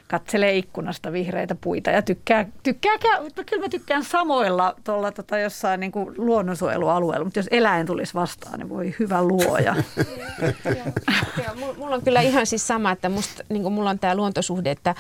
katselee 0.09 0.57
ikkunasta 0.57 1.13
vihreitä 1.13 1.55
puita 1.55 1.91
ja 1.91 2.03
tykkää, 2.03 2.47
tykkää 2.63 2.99
kyllä 3.47 3.63
mä 3.63 3.69
tykkään 3.69 4.05
samoilla 4.05 4.75
tuolla 4.85 5.13
tota 5.13 5.39
jossain 5.39 5.81
niin 5.81 5.93
kuin 5.93 6.15
luonnonsuojelualueella, 6.17 7.25
mutta 7.25 7.39
jos 7.39 7.49
eläin 7.51 7.87
tulisi 7.87 8.15
vastaan, 8.15 8.59
niin 8.59 8.69
voi 8.69 8.95
hyvä 8.99 9.23
luoja. 9.23 9.75
Mulla 11.79 11.95
on 11.95 12.03
kyllä 12.03 12.21
ihan 12.21 12.47
siis 12.47 12.67
sama, 12.67 12.91
että 12.91 13.09
musta, 13.09 13.45
niin 13.49 13.73
mulla 13.73 13.91
on 13.91 13.99
tämä 13.99 14.15
luontosuhde, 14.15 14.71
että 14.71 14.95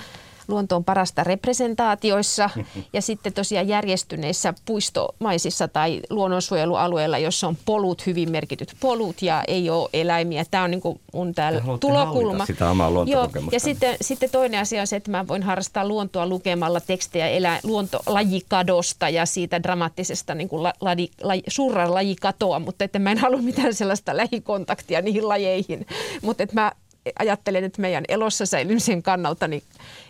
luonto 0.49 0.77
on 0.77 0.85
parasta 0.85 1.25
representaatioissa 1.25 2.51
ja 2.93 3.03
sitten 3.03 3.33
tosiaan 3.33 3.69
järjestyneissä 3.69 4.55
puistomaisissa 4.65 5.69
tai 5.69 6.01
luonnonsuojelualueilla, 6.11 7.19
jossa 7.19 7.49
on 7.49 7.57
polut, 7.65 8.07
hyvin 8.07 8.31
merkityt 8.31 8.77
polut 8.81 9.23
ja 9.23 9.45
ei 9.49 9.71
ole 9.71 9.89
eläimiä. 9.93 10.45
Tämä 10.51 10.65
on 10.65 10.71
niin 10.71 10.81
kuin 10.81 11.01
mun 11.13 11.35
täällä 11.35 11.63
tulokulma. 11.81 12.47
sitä 12.47 12.71
omaa 12.71 12.91
Joo, 13.07 13.31
ja 13.53 13.61
sitten, 13.61 13.97
sitten 14.01 14.31
toinen 14.31 14.61
asia 14.61 14.81
on 14.81 14.87
se, 14.87 14.97
että 14.97 15.11
mä 15.11 15.29
voin 15.29 15.43
harrastaa 15.43 15.89
luontoa 15.89 16.27
lukemalla 16.27 16.81
tekstejä 16.81 17.29
elä, 17.29 17.61
luontolajikadosta 17.63 19.09
ja 19.09 19.27
siitä 19.27 19.63
dramaattisesta 19.63 20.35
niin 20.35 20.49
kuin 20.49 20.63
la, 20.63 20.73
la, 20.81 20.91
la, 21.23 21.35
surran 21.49 21.95
lajikatoa, 21.95 22.59
mutta 22.59 22.85
että 22.85 22.99
mä 22.99 23.11
en 23.11 23.19
halua 23.19 23.43
mitään 23.43 23.75
sellaista 23.75 24.17
lähikontaktia 24.17 25.01
niihin 25.01 25.29
lajeihin. 25.29 25.87
Mutta 26.23 26.43
että 26.43 26.61
mä 26.61 26.73
ajattelen, 27.19 27.65
että 27.65 27.81
meidän 27.81 28.05
elossa 28.09 28.47
säilymisen 28.47 29.03
kannalta 29.03 29.49
niin, 29.49 29.62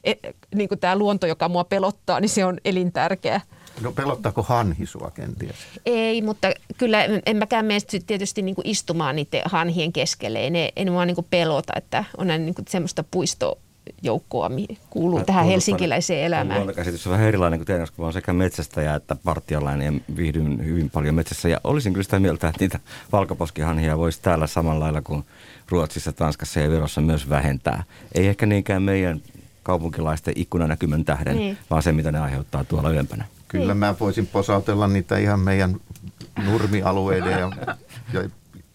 e, 0.05 0.14
niin 0.55 0.68
kuin 0.68 0.78
tämä 0.78 0.96
luonto, 0.96 1.26
joka 1.26 1.48
mua 1.48 1.64
pelottaa, 1.64 2.20
niin 2.20 2.28
se 2.28 2.44
on 2.44 2.59
elintärkeä. 2.64 3.40
No 3.81 3.92
pelottaako 3.92 4.42
hanhi 4.42 4.87
sua 4.87 5.11
kenties? 5.14 5.57
Ei, 5.87 6.22
mutta 6.22 6.48
kyllä 6.78 7.05
en 7.26 7.37
mäkään 7.37 7.64
mene 7.64 7.81
tietysti 8.07 8.42
niin 8.42 8.55
kuin 8.55 8.68
istumaan 8.68 9.16
niiden 9.16 9.42
hanhien 9.44 9.92
keskelle. 9.92 10.38
Ei 10.38 10.50
ne, 10.50 10.72
en 10.76 10.92
mua 10.92 11.07
niin 11.07 11.14
kuin 11.14 11.26
pelota, 11.31 11.72
että 11.76 12.05
on 12.16 12.26
niin 12.26 12.55
kuin 12.55 12.64
semmoista 12.68 13.05
puisto 13.11 13.59
joukkoa 14.02 14.50
kuuluu 14.90 15.18
Mä 15.18 15.24
tähän 15.24 15.46
helsinkiläiseen 15.46 16.24
elämään. 16.24 16.59
Luontokäsitys 16.59 17.07
on 17.07 17.12
vähän 17.12 17.28
erilainen 17.28 17.59
kuin 17.59 17.66
teidän, 17.66 17.83
koska 17.83 18.02
olen 18.02 18.12
sekä 18.12 18.33
metsästäjä 18.33 18.94
että 18.94 19.16
partialainen 19.24 19.94
ja 19.94 20.16
viihdyn 20.16 20.64
hyvin 20.64 20.90
paljon 20.90 21.14
metsässä. 21.14 21.48
Ja 21.48 21.61
olisin 21.64 21.92
kyllä 21.92 22.05
sitä 22.05 22.18
mieltä, 22.18 22.48
että 22.48 22.61
niitä 22.61 22.81
valkoposkihanhia 23.12 23.98
voisi 23.98 24.22
täällä 24.22 24.46
samalla 24.46 24.81
lailla 24.85 25.02
kuin 25.02 25.24
Ruotsissa, 25.68 26.12
Tanskassa 26.12 26.61
ja 26.61 26.70
Virossa 26.70 27.00
myös 27.00 27.28
vähentää. 27.28 27.85
Ei 28.14 28.26
ehkä 28.26 28.46
niinkään 28.46 28.83
meidän 28.83 29.20
kaupunkilaisten 29.62 30.35
ikkunanäkymän 30.37 31.05
tähden, 31.05 31.37
niin. 31.37 31.59
vaan 31.70 31.83
se, 31.83 31.92
mitä 31.92 32.12
ne 32.12 32.18
aiheuttaa 32.18 32.64
tuolla 32.64 32.90
ylempänä. 32.90 33.24
Kyllä 33.48 33.66
niin. 33.66 33.76
mä 33.76 33.94
voisin 34.00 34.26
posautella 34.26 34.88
niitä 34.88 35.18
ihan 35.18 35.40
meidän 35.40 35.76
nurmialueiden 36.44 37.33
ja, 37.33 37.50
ja 38.12 38.28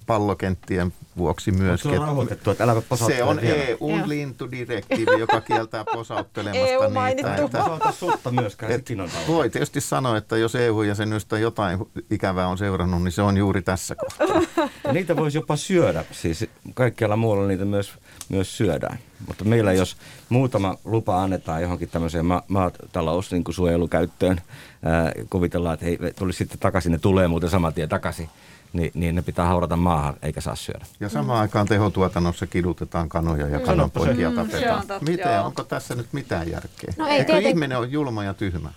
pallokenttien 0.07 0.93
vuoksi 1.17 1.51
myös. 1.51 1.81
Se 1.81 1.89
on 1.89 1.97
rauhoitettu, 1.97 2.51
että 2.51 2.63
älä 2.63 2.81
Se 3.07 3.23
on 3.23 3.39
EU-lintudirektiivi, 3.39 5.19
joka 5.19 5.41
kieltää 5.41 5.85
posauttelemasta 5.93 6.67
EU 6.73 6.81
niitä. 6.81 7.35
Että... 7.35 7.91
sutta 7.91 8.31
myöskään, 8.31 8.71
et, 8.71 8.87
Voi 9.27 9.49
tietysti 9.49 9.81
sanoa, 9.81 10.17
että 10.17 10.37
jos 10.37 10.55
EU-jäsenyystä 10.55 11.39
jotain 11.39 11.79
ikävää 12.11 12.47
on 12.47 12.57
seurannut, 12.57 13.03
niin 13.03 13.11
se 13.11 13.21
on 13.21 13.37
juuri 13.37 13.61
tässä 13.61 13.95
kohtaa. 13.95 14.41
Ja 14.83 14.93
niitä 14.93 15.15
voisi 15.15 15.37
jopa 15.37 15.55
syödä, 15.55 16.05
siis 16.11 16.45
kaikkialla 16.73 17.15
muualla 17.15 17.47
niitä 17.47 17.65
myös, 17.65 17.93
myös 18.29 18.57
syödään. 18.57 18.99
Mutta 19.27 19.43
meillä 19.43 19.73
jos 19.73 19.97
muutama 20.29 20.75
lupa 20.85 21.23
annetaan 21.23 21.61
johonkin 21.61 21.89
tämmöiseen 21.89 22.25
ma- 22.25 22.43
maatalous 22.47 23.31
niin 23.31 23.43
suojelukäyttöön, 23.49 24.41
ää, 24.83 25.11
kuvitellaan, 25.29 25.73
että 25.73 25.85
hei, 25.85 25.97
tulisi 26.19 26.37
sitten 26.37 26.59
takaisin, 26.59 26.91
ne 26.91 26.97
tulee 26.97 27.27
muuten 27.27 27.49
saman 27.49 27.73
tien 27.73 27.89
takaisin 27.89 28.29
niin, 28.73 28.91
niin 28.93 29.15
ne 29.15 29.21
pitää 29.21 29.45
haurata 29.45 29.75
maahan 29.75 30.15
eikä 30.21 30.41
saa 30.41 30.55
syödä. 30.55 30.85
Ja 30.99 31.09
samaan 31.09 31.39
aikaan 31.39 31.67
tehotuotannossa 31.67 32.47
kidutetaan 32.47 33.09
kanoja 33.09 33.47
ja 33.47 33.59
kananpoikia 33.59 34.31
tapetaan. 34.31 34.83
Miten, 35.01 35.41
onko 35.41 35.63
tässä 35.63 35.95
nyt 35.95 36.07
mitään 36.11 36.51
järkeä? 36.51 36.93
No 36.97 37.07
ei 37.07 37.11
Eikö 37.11 37.25
tieten... 37.33 37.49
ihminen 37.49 37.77
ole 37.77 37.87
julma 37.87 38.23
ja 38.23 38.33
tyhmä? 38.33 38.69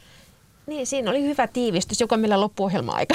Niin, 0.70 0.86
siinä 0.86 1.10
oli 1.10 1.22
hyvä 1.22 1.46
tiivistys, 1.46 2.00
joka 2.00 2.16
meillä 2.16 2.40
loppuohjelma-aika. 2.40 3.14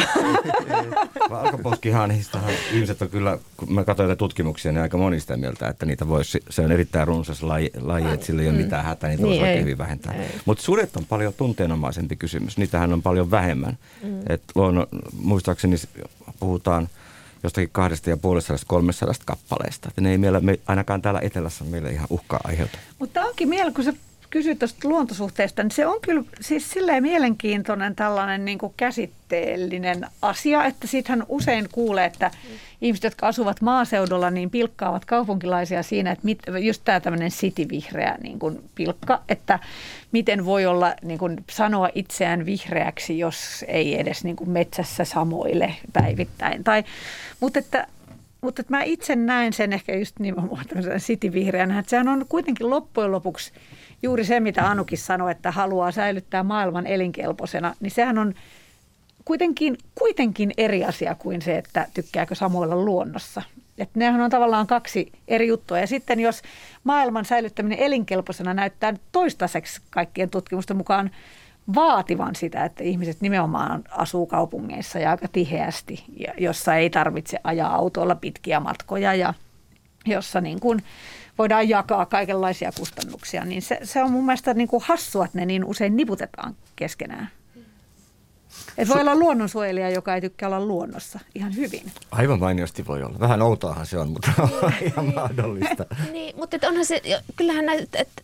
Valkoposkihanhistahan 1.29 2.53
ihmiset 2.73 3.01
on 3.01 3.09
kyllä, 3.09 3.37
kun 3.57 3.73
mä 3.73 3.83
katsoin 3.83 4.17
tutkimuksia, 4.17 4.71
niin 4.71 4.81
aika 4.81 4.97
moni 4.97 5.19
sitä 5.19 5.37
mieltä, 5.37 5.67
että 5.67 5.85
niitä 5.85 6.07
voisi, 6.07 6.43
se 6.49 6.61
on 6.61 6.71
erittäin 6.71 7.07
runsas 7.07 7.43
laji, 7.43 7.71
laji 7.81 8.13
että 8.13 8.25
sillä 8.25 8.41
ei 8.41 8.47
ole 8.47 8.57
mm. 8.57 8.63
mitään 8.63 8.85
hätää, 8.85 9.09
niitä 9.09 9.23
niin, 9.23 9.29
voisi 9.29 9.43
oikein 9.43 9.61
hyvin 9.61 9.77
vähentää. 9.77 10.15
Mutta 10.45 10.63
sudet 10.63 10.95
on 10.95 11.05
paljon 11.05 11.33
tunteenomaisempi 11.33 12.15
kysymys, 12.15 12.57
niitähän 12.57 12.93
on 12.93 13.01
paljon 13.01 13.31
vähemmän. 13.31 13.77
Mm. 14.03 14.19
Et 14.29 14.43
luonno, 14.55 14.87
muistaakseni 15.21 15.75
puhutaan 16.39 16.89
jostakin 17.43 17.69
kahdesta 17.71 18.09
ja 18.09 18.17
puolesta 18.17 18.53
kolmesta 18.67 19.05
kappaleesta. 19.25 19.89
Että 19.89 20.01
ne 20.01 20.11
ei 20.11 20.17
meillä, 20.17 20.39
me, 20.39 20.59
ainakaan 20.67 21.01
täällä 21.01 21.19
etelässä 21.23 21.63
meille 21.63 21.89
ihan 21.89 22.07
uhkaa 22.09 22.39
aiheuta. 22.43 22.77
Mutta 22.99 23.21
onkin 23.21 23.49
mielellä, 23.49 23.73
kun 23.73 23.83
sä 23.83 23.93
kysyt 24.35 24.59
tuosta 24.59 24.89
luontosuhteesta, 24.89 25.63
niin 25.63 25.71
se 25.71 25.87
on 25.87 26.01
kyllä 26.01 26.23
siis 26.41 26.71
silleen 26.71 27.03
mielenkiintoinen 27.03 27.95
tällainen 27.95 28.45
niin 28.45 28.57
kuin 28.57 28.73
käsitteellinen 28.77 30.07
asia, 30.21 30.65
että 30.65 30.87
siitähän 30.87 31.23
usein 31.27 31.67
kuulee, 31.71 32.05
että 32.05 32.31
ihmiset, 32.81 33.03
jotka 33.03 33.27
asuvat 33.27 33.61
maaseudulla, 33.61 34.31
niin 34.31 34.49
pilkkaavat 34.49 35.05
kaupunkilaisia 35.05 35.83
siinä, 35.83 36.11
että 36.11 36.25
mit, 36.25 36.39
just 36.61 36.81
tämä 36.85 36.99
tämmöinen 36.99 37.31
cityvihreä 37.31 38.17
niin 38.23 38.39
kuin 38.39 38.69
pilkka, 38.75 39.21
että 39.29 39.59
miten 40.11 40.45
voi 40.45 40.65
olla 40.65 40.93
niin 41.01 41.19
kuin 41.19 41.37
sanoa 41.49 41.89
itseään 41.95 42.45
vihreäksi, 42.45 43.19
jos 43.19 43.65
ei 43.67 43.99
edes 43.99 44.23
niin 44.23 44.35
kuin 44.35 44.49
metsässä 44.49 45.05
samoille 45.05 45.75
päivittäin. 45.93 46.63
Tai, 46.63 46.83
mutta 47.39 47.59
että 47.59 47.87
mutta 48.45 48.63
mä 48.69 48.83
itse 48.83 49.15
näen 49.15 49.53
sen 49.53 49.73
ehkä 49.73 49.95
just 49.95 50.19
nimenomaan 50.19 50.65
tämmöisen 50.69 50.99
cityvihreänä, 50.99 51.79
että 51.79 51.89
sehän 51.89 52.07
on 52.07 52.25
kuitenkin 52.29 52.69
loppujen 52.69 53.11
lopuksi 53.11 53.51
juuri 54.03 54.25
se, 54.25 54.39
mitä 54.39 54.69
Anukin 54.69 54.97
sanoi, 54.97 55.31
että 55.31 55.51
haluaa 55.51 55.91
säilyttää 55.91 56.43
maailman 56.43 56.87
elinkelpoisena, 56.87 57.75
niin 57.79 57.91
sehän 57.91 58.17
on 58.17 58.33
kuitenkin, 59.25 59.77
kuitenkin 59.95 60.51
eri 60.57 60.85
asia 60.85 61.15
kuin 61.15 61.41
se, 61.41 61.57
että 61.57 61.87
tykkääkö 61.93 62.35
samoilla 62.35 62.75
luonnossa. 62.75 63.41
Että 63.77 63.99
nehän 63.99 64.21
on 64.21 64.29
tavallaan 64.29 64.67
kaksi 64.67 65.11
eri 65.27 65.47
juttua. 65.47 65.79
Ja 65.79 65.87
sitten 65.87 66.19
jos 66.19 66.41
maailman 66.83 67.25
säilyttäminen 67.25 67.79
elinkelpoisena 67.79 68.53
näyttää 68.53 68.93
toistaiseksi 69.11 69.81
kaikkien 69.89 70.29
tutkimusten 70.29 70.77
mukaan 70.77 71.11
vaativan 71.75 72.35
sitä, 72.35 72.65
että 72.65 72.83
ihmiset 72.83 73.21
nimenomaan 73.21 73.83
asuu 73.91 74.25
kaupungeissa 74.25 74.99
ja 74.99 75.11
aika 75.11 75.27
tiheästi, 75.27 76.03
jossa 76.37 76.75
ei 76.75 76.89
tarvitse 76.89 77.39
ajaa 77.43 77.75
autolla 77.75 78.15
pitkiä 78.15 78.59
matkoja 78.59 79.13
ja 79.13 79.33
jossa 80.05 80.41
niin 80.41 80.59
kuin 80.59 80.83
voidaan 81.37 81.69
jakaa 81.69 82.05
kaikenlaisia 82.05 82.71
kustannuksia, 82.77 83.45
niin 83.45 83.61
se, 83.61 83.79
se 83.83 84.03
on 84.03 84.11
mun 84.11 84.25
mielestä 84.25 84.53
niin 84.53 84.67
kuin 84.67 84.83
hassua, 84.85 85.25
että 85.25 85.37
ne 85.37 85.45
niin 85.45 85.65
usein 85.65 85.95
niputetaan 85.95 86.55
keskenään. 86.75 87.29
Et 88.77 88.89
voi 88.89 89.01
olla 89.01 89.15
luonnonsuojelija, 89.15 89.89
joka 89.89 90.15
ei 90.15 90.21
tykkää 90.21 90.49
olla 90.49 90.65
luonnossa 90.65 91.19
ihan 91.35 91.55
hyvin. 91.55 91.91
Aivan 92.11 92.39
mainiosti 92.39 92.87
voi 92.87 93.03
olla. 93.03 93.19
Vähän 93.19 93.41
outoahan 93.41 93.85
se 93.85 93.97
on, 93.97 94.09
mutta 94.09 94.31
on 94.39 94.73
ihan 94.81 95.13
mahdollista. 95.15 95.85
niin, 96.11 96.35
mutta 96.35 96.57
onhan 96.67 96.85
se, 96.85 97.01
kyllähän 97.35 97.65
näitä, 97.65 97.99
että, 97.99 98.21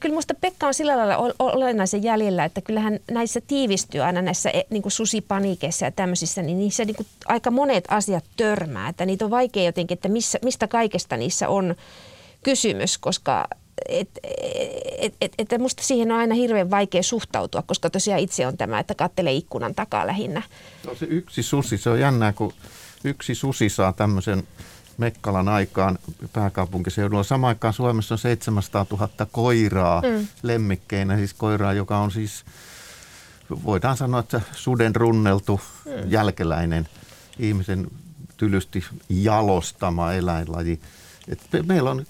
kyllä 0.00 0.12
minusta 0.12 0.34
Pekka 0.34 0.66
on 0.66 0.74
sillä 0.74 0.96
lailla 0.96 1.34
olennaisen 1.38 2.02
jäljellä, 2.02 2.44
että 2.44 2.60
kyllähän 2.60 2.98
näissä 3.10 3.40
tiivistyy 3.46 4.00
aina 4.00 4.22
näissä 4.22 4.50
e, 4.50 4.62
niin 4.70 4.82
kuin 4.82 4.92
susipaniikeissa 4.92 5.84
ja 5.84 5.90
tämmöisissä, 5.90 6.42
niin 6.42 6.58
niissä 6.58 6.84
niin 6.84 6.96
kuin 6.96 7.06
aika 7.26 7.50
monet 7.50 7.84
asiat 7.88 8.24
törmää. 8.36 8.88
Että 8.88 9.06
niitä 9.06 9.24
on 9.24 9.30
vaikea 9.30 9.64
jotenkin, 9.64 9.94
että 9.94 10.08
missä, 10.08 10.38
mistä 10.44 10.68
kaikesta 10.68 11.16
niissä 11.16 11.48
on 11.48 11.74
kysymys, 12.42 12.98
koska 12.98 13.48
et, 13.88 14.08
et, 14.98 15.14
et, 15.20 15.32
et 15.38 15.60
musta 15.60 15.82
siihen 15.82 16.12
on 16.12 16.18
aina 16.18 16.34
hirveän 16.34 16.70
vaikea 16.70 17.02
suhtautua, 17.02 17.62
koska 17.62 17.90
tosiaan 17.90 18.20
itse 18.20 18.46
on 18.46 18.56
tämä, 18.56 18.78
että 18.78 18.94
kattelee 18.94 19.32
ikkunan 19.32 19.74
takaa 19.74 20.06
lähinnä. 20.06 20.42
No 20.86 20.94
se 20.94 21.06
yksi 21.06 21.42
susi, 21.42 21.78
se 21.78 21.90
on 21.90 22.00
jännää, 22.00 22.32
kun 22.32 22.52
yksi 23.04 23.34
susi 23.34 23.68
saa 23.68 23.92
tämmöisen 23.92 24.42
Mekkalan 24.98 25.48
aikaan 25.48 25.98
pääkaupunkiseudulla. 26.32 27.22
Samaan 27.22 27.48
aikaan 27.48 27.74
Suomessa 27.74 28.14
on 28.14 28.18
700 28.18 28.86
000 28.90 29.08
koiraa 29.32 30.00
mm. 30.00 30.26
lemmikkeinä, 30.42 31.16
siis 31.16 31.34
koiraa, 31.34 31.72
joka 31.72 31.98
on 31.98 32.10
siis, 32.10 32.44
voidaan 33.64 33.96
sanoa, 33.96 34.20
että 34.20 34.40
suden 34.52 34.96
runneltu 34.96 35.60
mm. 35.84 35.92
jälkeläinen 36.10 36.88
ihmisen 37.38 37.86
tylysti 38.36 38.84
jalostama 39.08 40.12
eläinlaji. 40.12 40.80
Et 41.28 41.66
meillä 41.66 41.90
on 41.90 42.06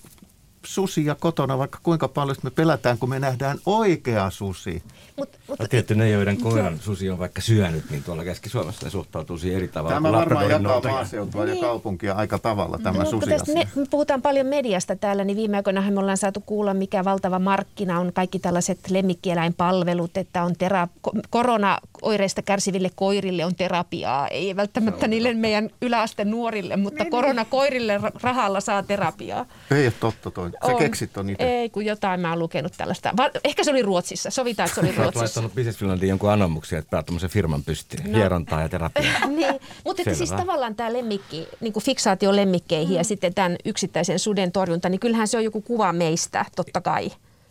susia 0.68 1.14
kotona 1.14 1.58
vaikka 1.58 1.78
kuinka 1.82 2.08
paljon 2.08 2.36
me 2.42 2.50
pelätään, 2.50 2.98
kun 2.98 3.08
me 3.08 3.18
nähdään 3.18 3.58
oikea 3.66 4.30
susi. 4.30 4.82
Mut, 5.16 5.28
mut, 5.48 5.58
no, 5.58 5.66
tietty 5.66 5.94
ne, 5.94 6.10
joiden 6.10 6.36
koiran 6.36 6.78
susi 6.78 7.10
on 7.10 7.18
vaikka 7.18 7.40
syönyt, 7.40 7.90
niin 7.90 8.02
tuolla 8.02 8.24
Keski-Suomessa 8.24 8.86
ne 8.86 8.90
suhtautuu 8.90 9.38
siihen 9.38 9.56
eri 9.56 9.68
tavalla. 9.68 9.94
Tämä 9.94 10.12
varmaan 10.12 10.50
jakaa 10.50 10.80
maaseutua 10.80 11.44
niin. 11.44 11.56
ja 11.56 11.60
kaupunkia 11.60 12.14
aika 12.14 12.38
tavalla 12.38 12.78
tämä 12.78 12.98
no, 12.98 13.10
susi 13.10 13.26
me, 13.26 13.68
me 13.74 13.86
puhutaan 13.90 14.22
paljon 14.22 14.46
mediasta 14.46 14.96
täällä, 14.96 15.24
niin 15.24 15.36
viime 15.36 15.56
aikoina 15.56 15.90
me 15.90 16.00
ollaan 16.00 16.16
saatu 16.16 16.40
kuulla, 16.40 16.74
mikä 16.74 17.04
valtava 17.04 17.38
markkina 17.38 18.00
on 18.00 18.12
kaikki 18.12 18.38
tällaiset 18.38 18.78
lemmikkieläinpalvelut, 18.90 20.16
että 20.16 20.42
on 20.42 20.56
tera, 20.58 20.88
korona-oireista 21.30 22.42
kärsiville 22.42 22.90
koirille 22.94 23.44
on 23.44 23.54
terapiaa. 23.54 24.28
Ei 24.28 24.56
välttämättä 24.56 25.08
niille 25.08 25.34
meidän 25.34 25.70
yläasteen 25.82 26.30
nuorille, 26.30 26.76
mutta 26.76 27.04
niin, 27.04 27.10
koronakoirille 27.10 28.00
rahalla 28.22 28.60
saa 28.60 28.82
terapiaa. 28.82 29.46
Ei 29.70 29.86
ole 29.86 29.92
totta 30.00 30.30
toi. 30.30 30.50
Se 30.66 30.72
on. 30.72 30.78
keksit 30.78 31.16
on 31.16 31.30
itse. 31.30 31.44
Ei, 31.44 31.70
kun 31.70 31.84
jotain 31.84 32.20
mä 32.20 32.30
oon 32.30 32.38
lukenut 32.38 32.72
tällaista. 32.76 33.12
Va- 33.16 33.30
ehkä 33.44 33.64
se 33.64 33.70
oli 33.70 33.82
Ruotsissa. 33.82 34.30
Sovitaan, 34.30 34.66
että 34.66 34.74
se 34.74 34.80
oli 34.80 34.88
Ruotsissa. 34.88 35.08
Olet 35.08 35.16
laittanut 35.16 35.54
Business 35.54 35.78
Finlandin 35.78 36.08
jonkun 36.08 36.30
anomuksia, 36.30 36.78
että 36.78 36.90
päät 36.90 37.06
firman 37.28 37.64
pystyyn. 37.64 38.12
No. 38.12 38.18
Hierontaa 38.18 38.62
ja 38.62 38.68
terapiaa. 38.68 39.26
niin, 39.36 39.54
mutta 39.84 40.02
että 40.02 40.14
siis 40.14 40.32
tavallaan 40.32 40.74
tämä 40.74 40.92
lemmikki, 40.92 41.48
niin 41.60 41.72
kuin 41.72 41.82
fiksaatio 41.82 42.36
lemmikkeihin 42.36 42.88
mm. 42.88 42.96
ja 42.96 43.04
sitten 43.04 43.34
tämän 43.34 43.56
yksittäisen 43.64 44.18
suden 44.18 44.52
torjunta, 44.52 44.88
niin 44.88 45.00
kyllähän 45.00 45.28
se 45.28 45.36
on 45.36 45.44
joku 45.44 45.60
kuva 45.60 45.92
meistä, 45.92 46.44
totta 46.56 46.80
kai. 46.80 47.10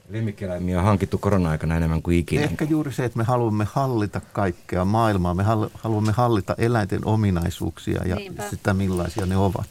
Lemmikkieläimiä 0.10 0.80
on 0.80 0.86
hankittu 0.86 1.18
korona-aikana 1.18 1.78
enemmän 1.78 2.02
kuin 2.02 2.18
ikinä. 2.18 2.44
Ehkä 2.44 2.66
juuri 2.66 2.94
se, 2.94 3.06
että 3.06 3.18
me 3.18 3.24
haluamme 3.24 3.68
hallita 3.72 4.22
kaikkea 4.34 4.86
maailmaa. 4.86 5.34
Me 5.34 5.44
haluamme 5.74 6.12
hallita 6.12 6.56
eläinten 6.58 7.06
ominaisuuksia 7.06 8.02
ja 8.06 8.16
Niinpä. 8.16 8.50
sitä, 8.50 8.74
millaisia 8.74 9.26
ne 9.26 9.38
ovat 9.38 9.68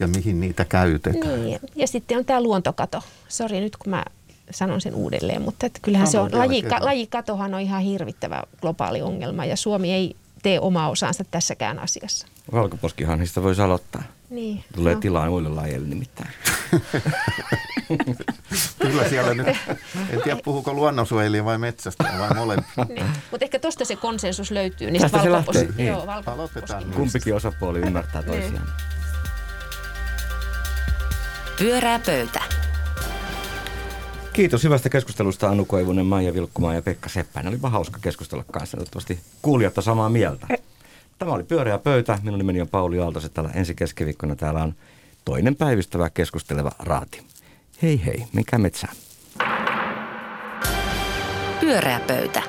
ja 0.00 0.08
mihin 0.08 0.40
niitä 0.40 0.64
käytetään. 0.64 1.44
Niin. 1.44 1.60
Ja 1.76 1.86
sitten 1.86 2.18
on 2.18 2.24
tämä 2.24 2.42
luontokato. 2.42 3.02
Sori 3.28 3.60
nyt 3.60 3.76
kun 3.76 3.90
mä 3.90 4.04
sanon 4.50 4.80
sen 4.80 4.94
uudelleen, 4.94 5.42
mutta 5.42 5.66
että 5.66 5.78
kyllähän 5.82 6.06
se 6.06 6.18
on, 6.18 6.30
laji, 6.32 6.64
lajikatohan 6.80 7.54
on 7.54 7.60
ihan 7.60 7.82
hirvittävä 7.82 8.42
globaali 8.60 9.02
ongelma 9.02 9.44
ja 9.44 9.56
Suomi 9.56 9.92
ei 9.92 10.16
tee 10.42 10.60
omaa 10.60 10.90
osaansa 10.90 11.24
tässäkään 11.30 11.78
asiassa. 11.78 12.26
Valkoposkihanhista 12.52 13.42
voisi 13.42 13.62
aloittaa. 13.62 14.02
Niin. 14.30 14.64
Tulee 14.74 14.94
no. 14.94 15.00
tilaa 15.00 15.30
muille 15.30 15.48
lajeille 15.48 15.88
nimittäin. 15.88 16.30
Kyllä 18.78 19.08
siellä 19.08 19.34
nyt, 19.34 19.46
en 20.10 20.22
tiedä 20.24 20.40
puhuuko 20.44 20.74
luonnonsuojelija 20.74 21.44
vai 21.44 21.58
metsästä 21.58 22.04
vai 22.18 22.34
molempia. 22.34 22.84
niin. 22.94 23.06
Mutta 23.30 23.44
ehkä 23.44 23.58
tuosta 23.58 23.84
se 23.84 23.96
konsensus 23.96 24.50
löytyy 24.50 24.90
niistä 24.90 25.18
valkopos- 25.18 25.76
niin. 25.76 25.88
joo, 25.88 26.06
valkopos- 26.06 26.94
Kumpikin 26.96 27.34
osapuoli 27.34 27.78
ymmärtää 27.78 28.22
toisiaan. 28.22 28.66
Pyörää 31.60 32.00
pöytä. 32.06 32.42
Kiitos 34.32 34.64
hyvästä 34.64 34.88
keskustelusta 34.88 35.48
Anu 35.48 35.64
Koivunen, 35.64 36.06
Maija 36.06 36.34
Vilkkumaa 36.34 36.74
ja 36.74 36.82
Pekka 36.82 37.08
Seppänen. 37.08 37.48
Olipa 37.48 37.70
hauska 37.70 37.98
keskustella 38.02 38.44
kanssa. 38.52 38.76
Toivottavasti 38.76 39.20
kuulijat 39.42 39.78
on 39.78 39.84
samaa 39.84 40.08
mieltä. 40.08 40.46
Tämä 41.18 41.32
oli 41.32 41.42
Pyöreä 41.42 41.78
pöytä. 41.78 42.18
Minun 42.22 42.38
nimeni 42.38 42.60
on 42.60 42.68
Pauli 42.68 42.98
Aaltoset. 42.98 43.34
Täällä 43.34 43.50
ensi 43.54 43.74
keskiviikkona 43.74 44.36
täällä 44.36 44.62
on 44.62 44.74
toinen 45.24 45.56
päivystävä 45.56 46.10
keskusteleva 46.10 46.70
raati. 46.78 47.22
Hei 47.82 48.04
hei, 48.06 48.24
mikä 48.32 48.58
metsään? 48.58 48.96
Pyöreä 51.60 52.00
pöytä. 52.06 52.42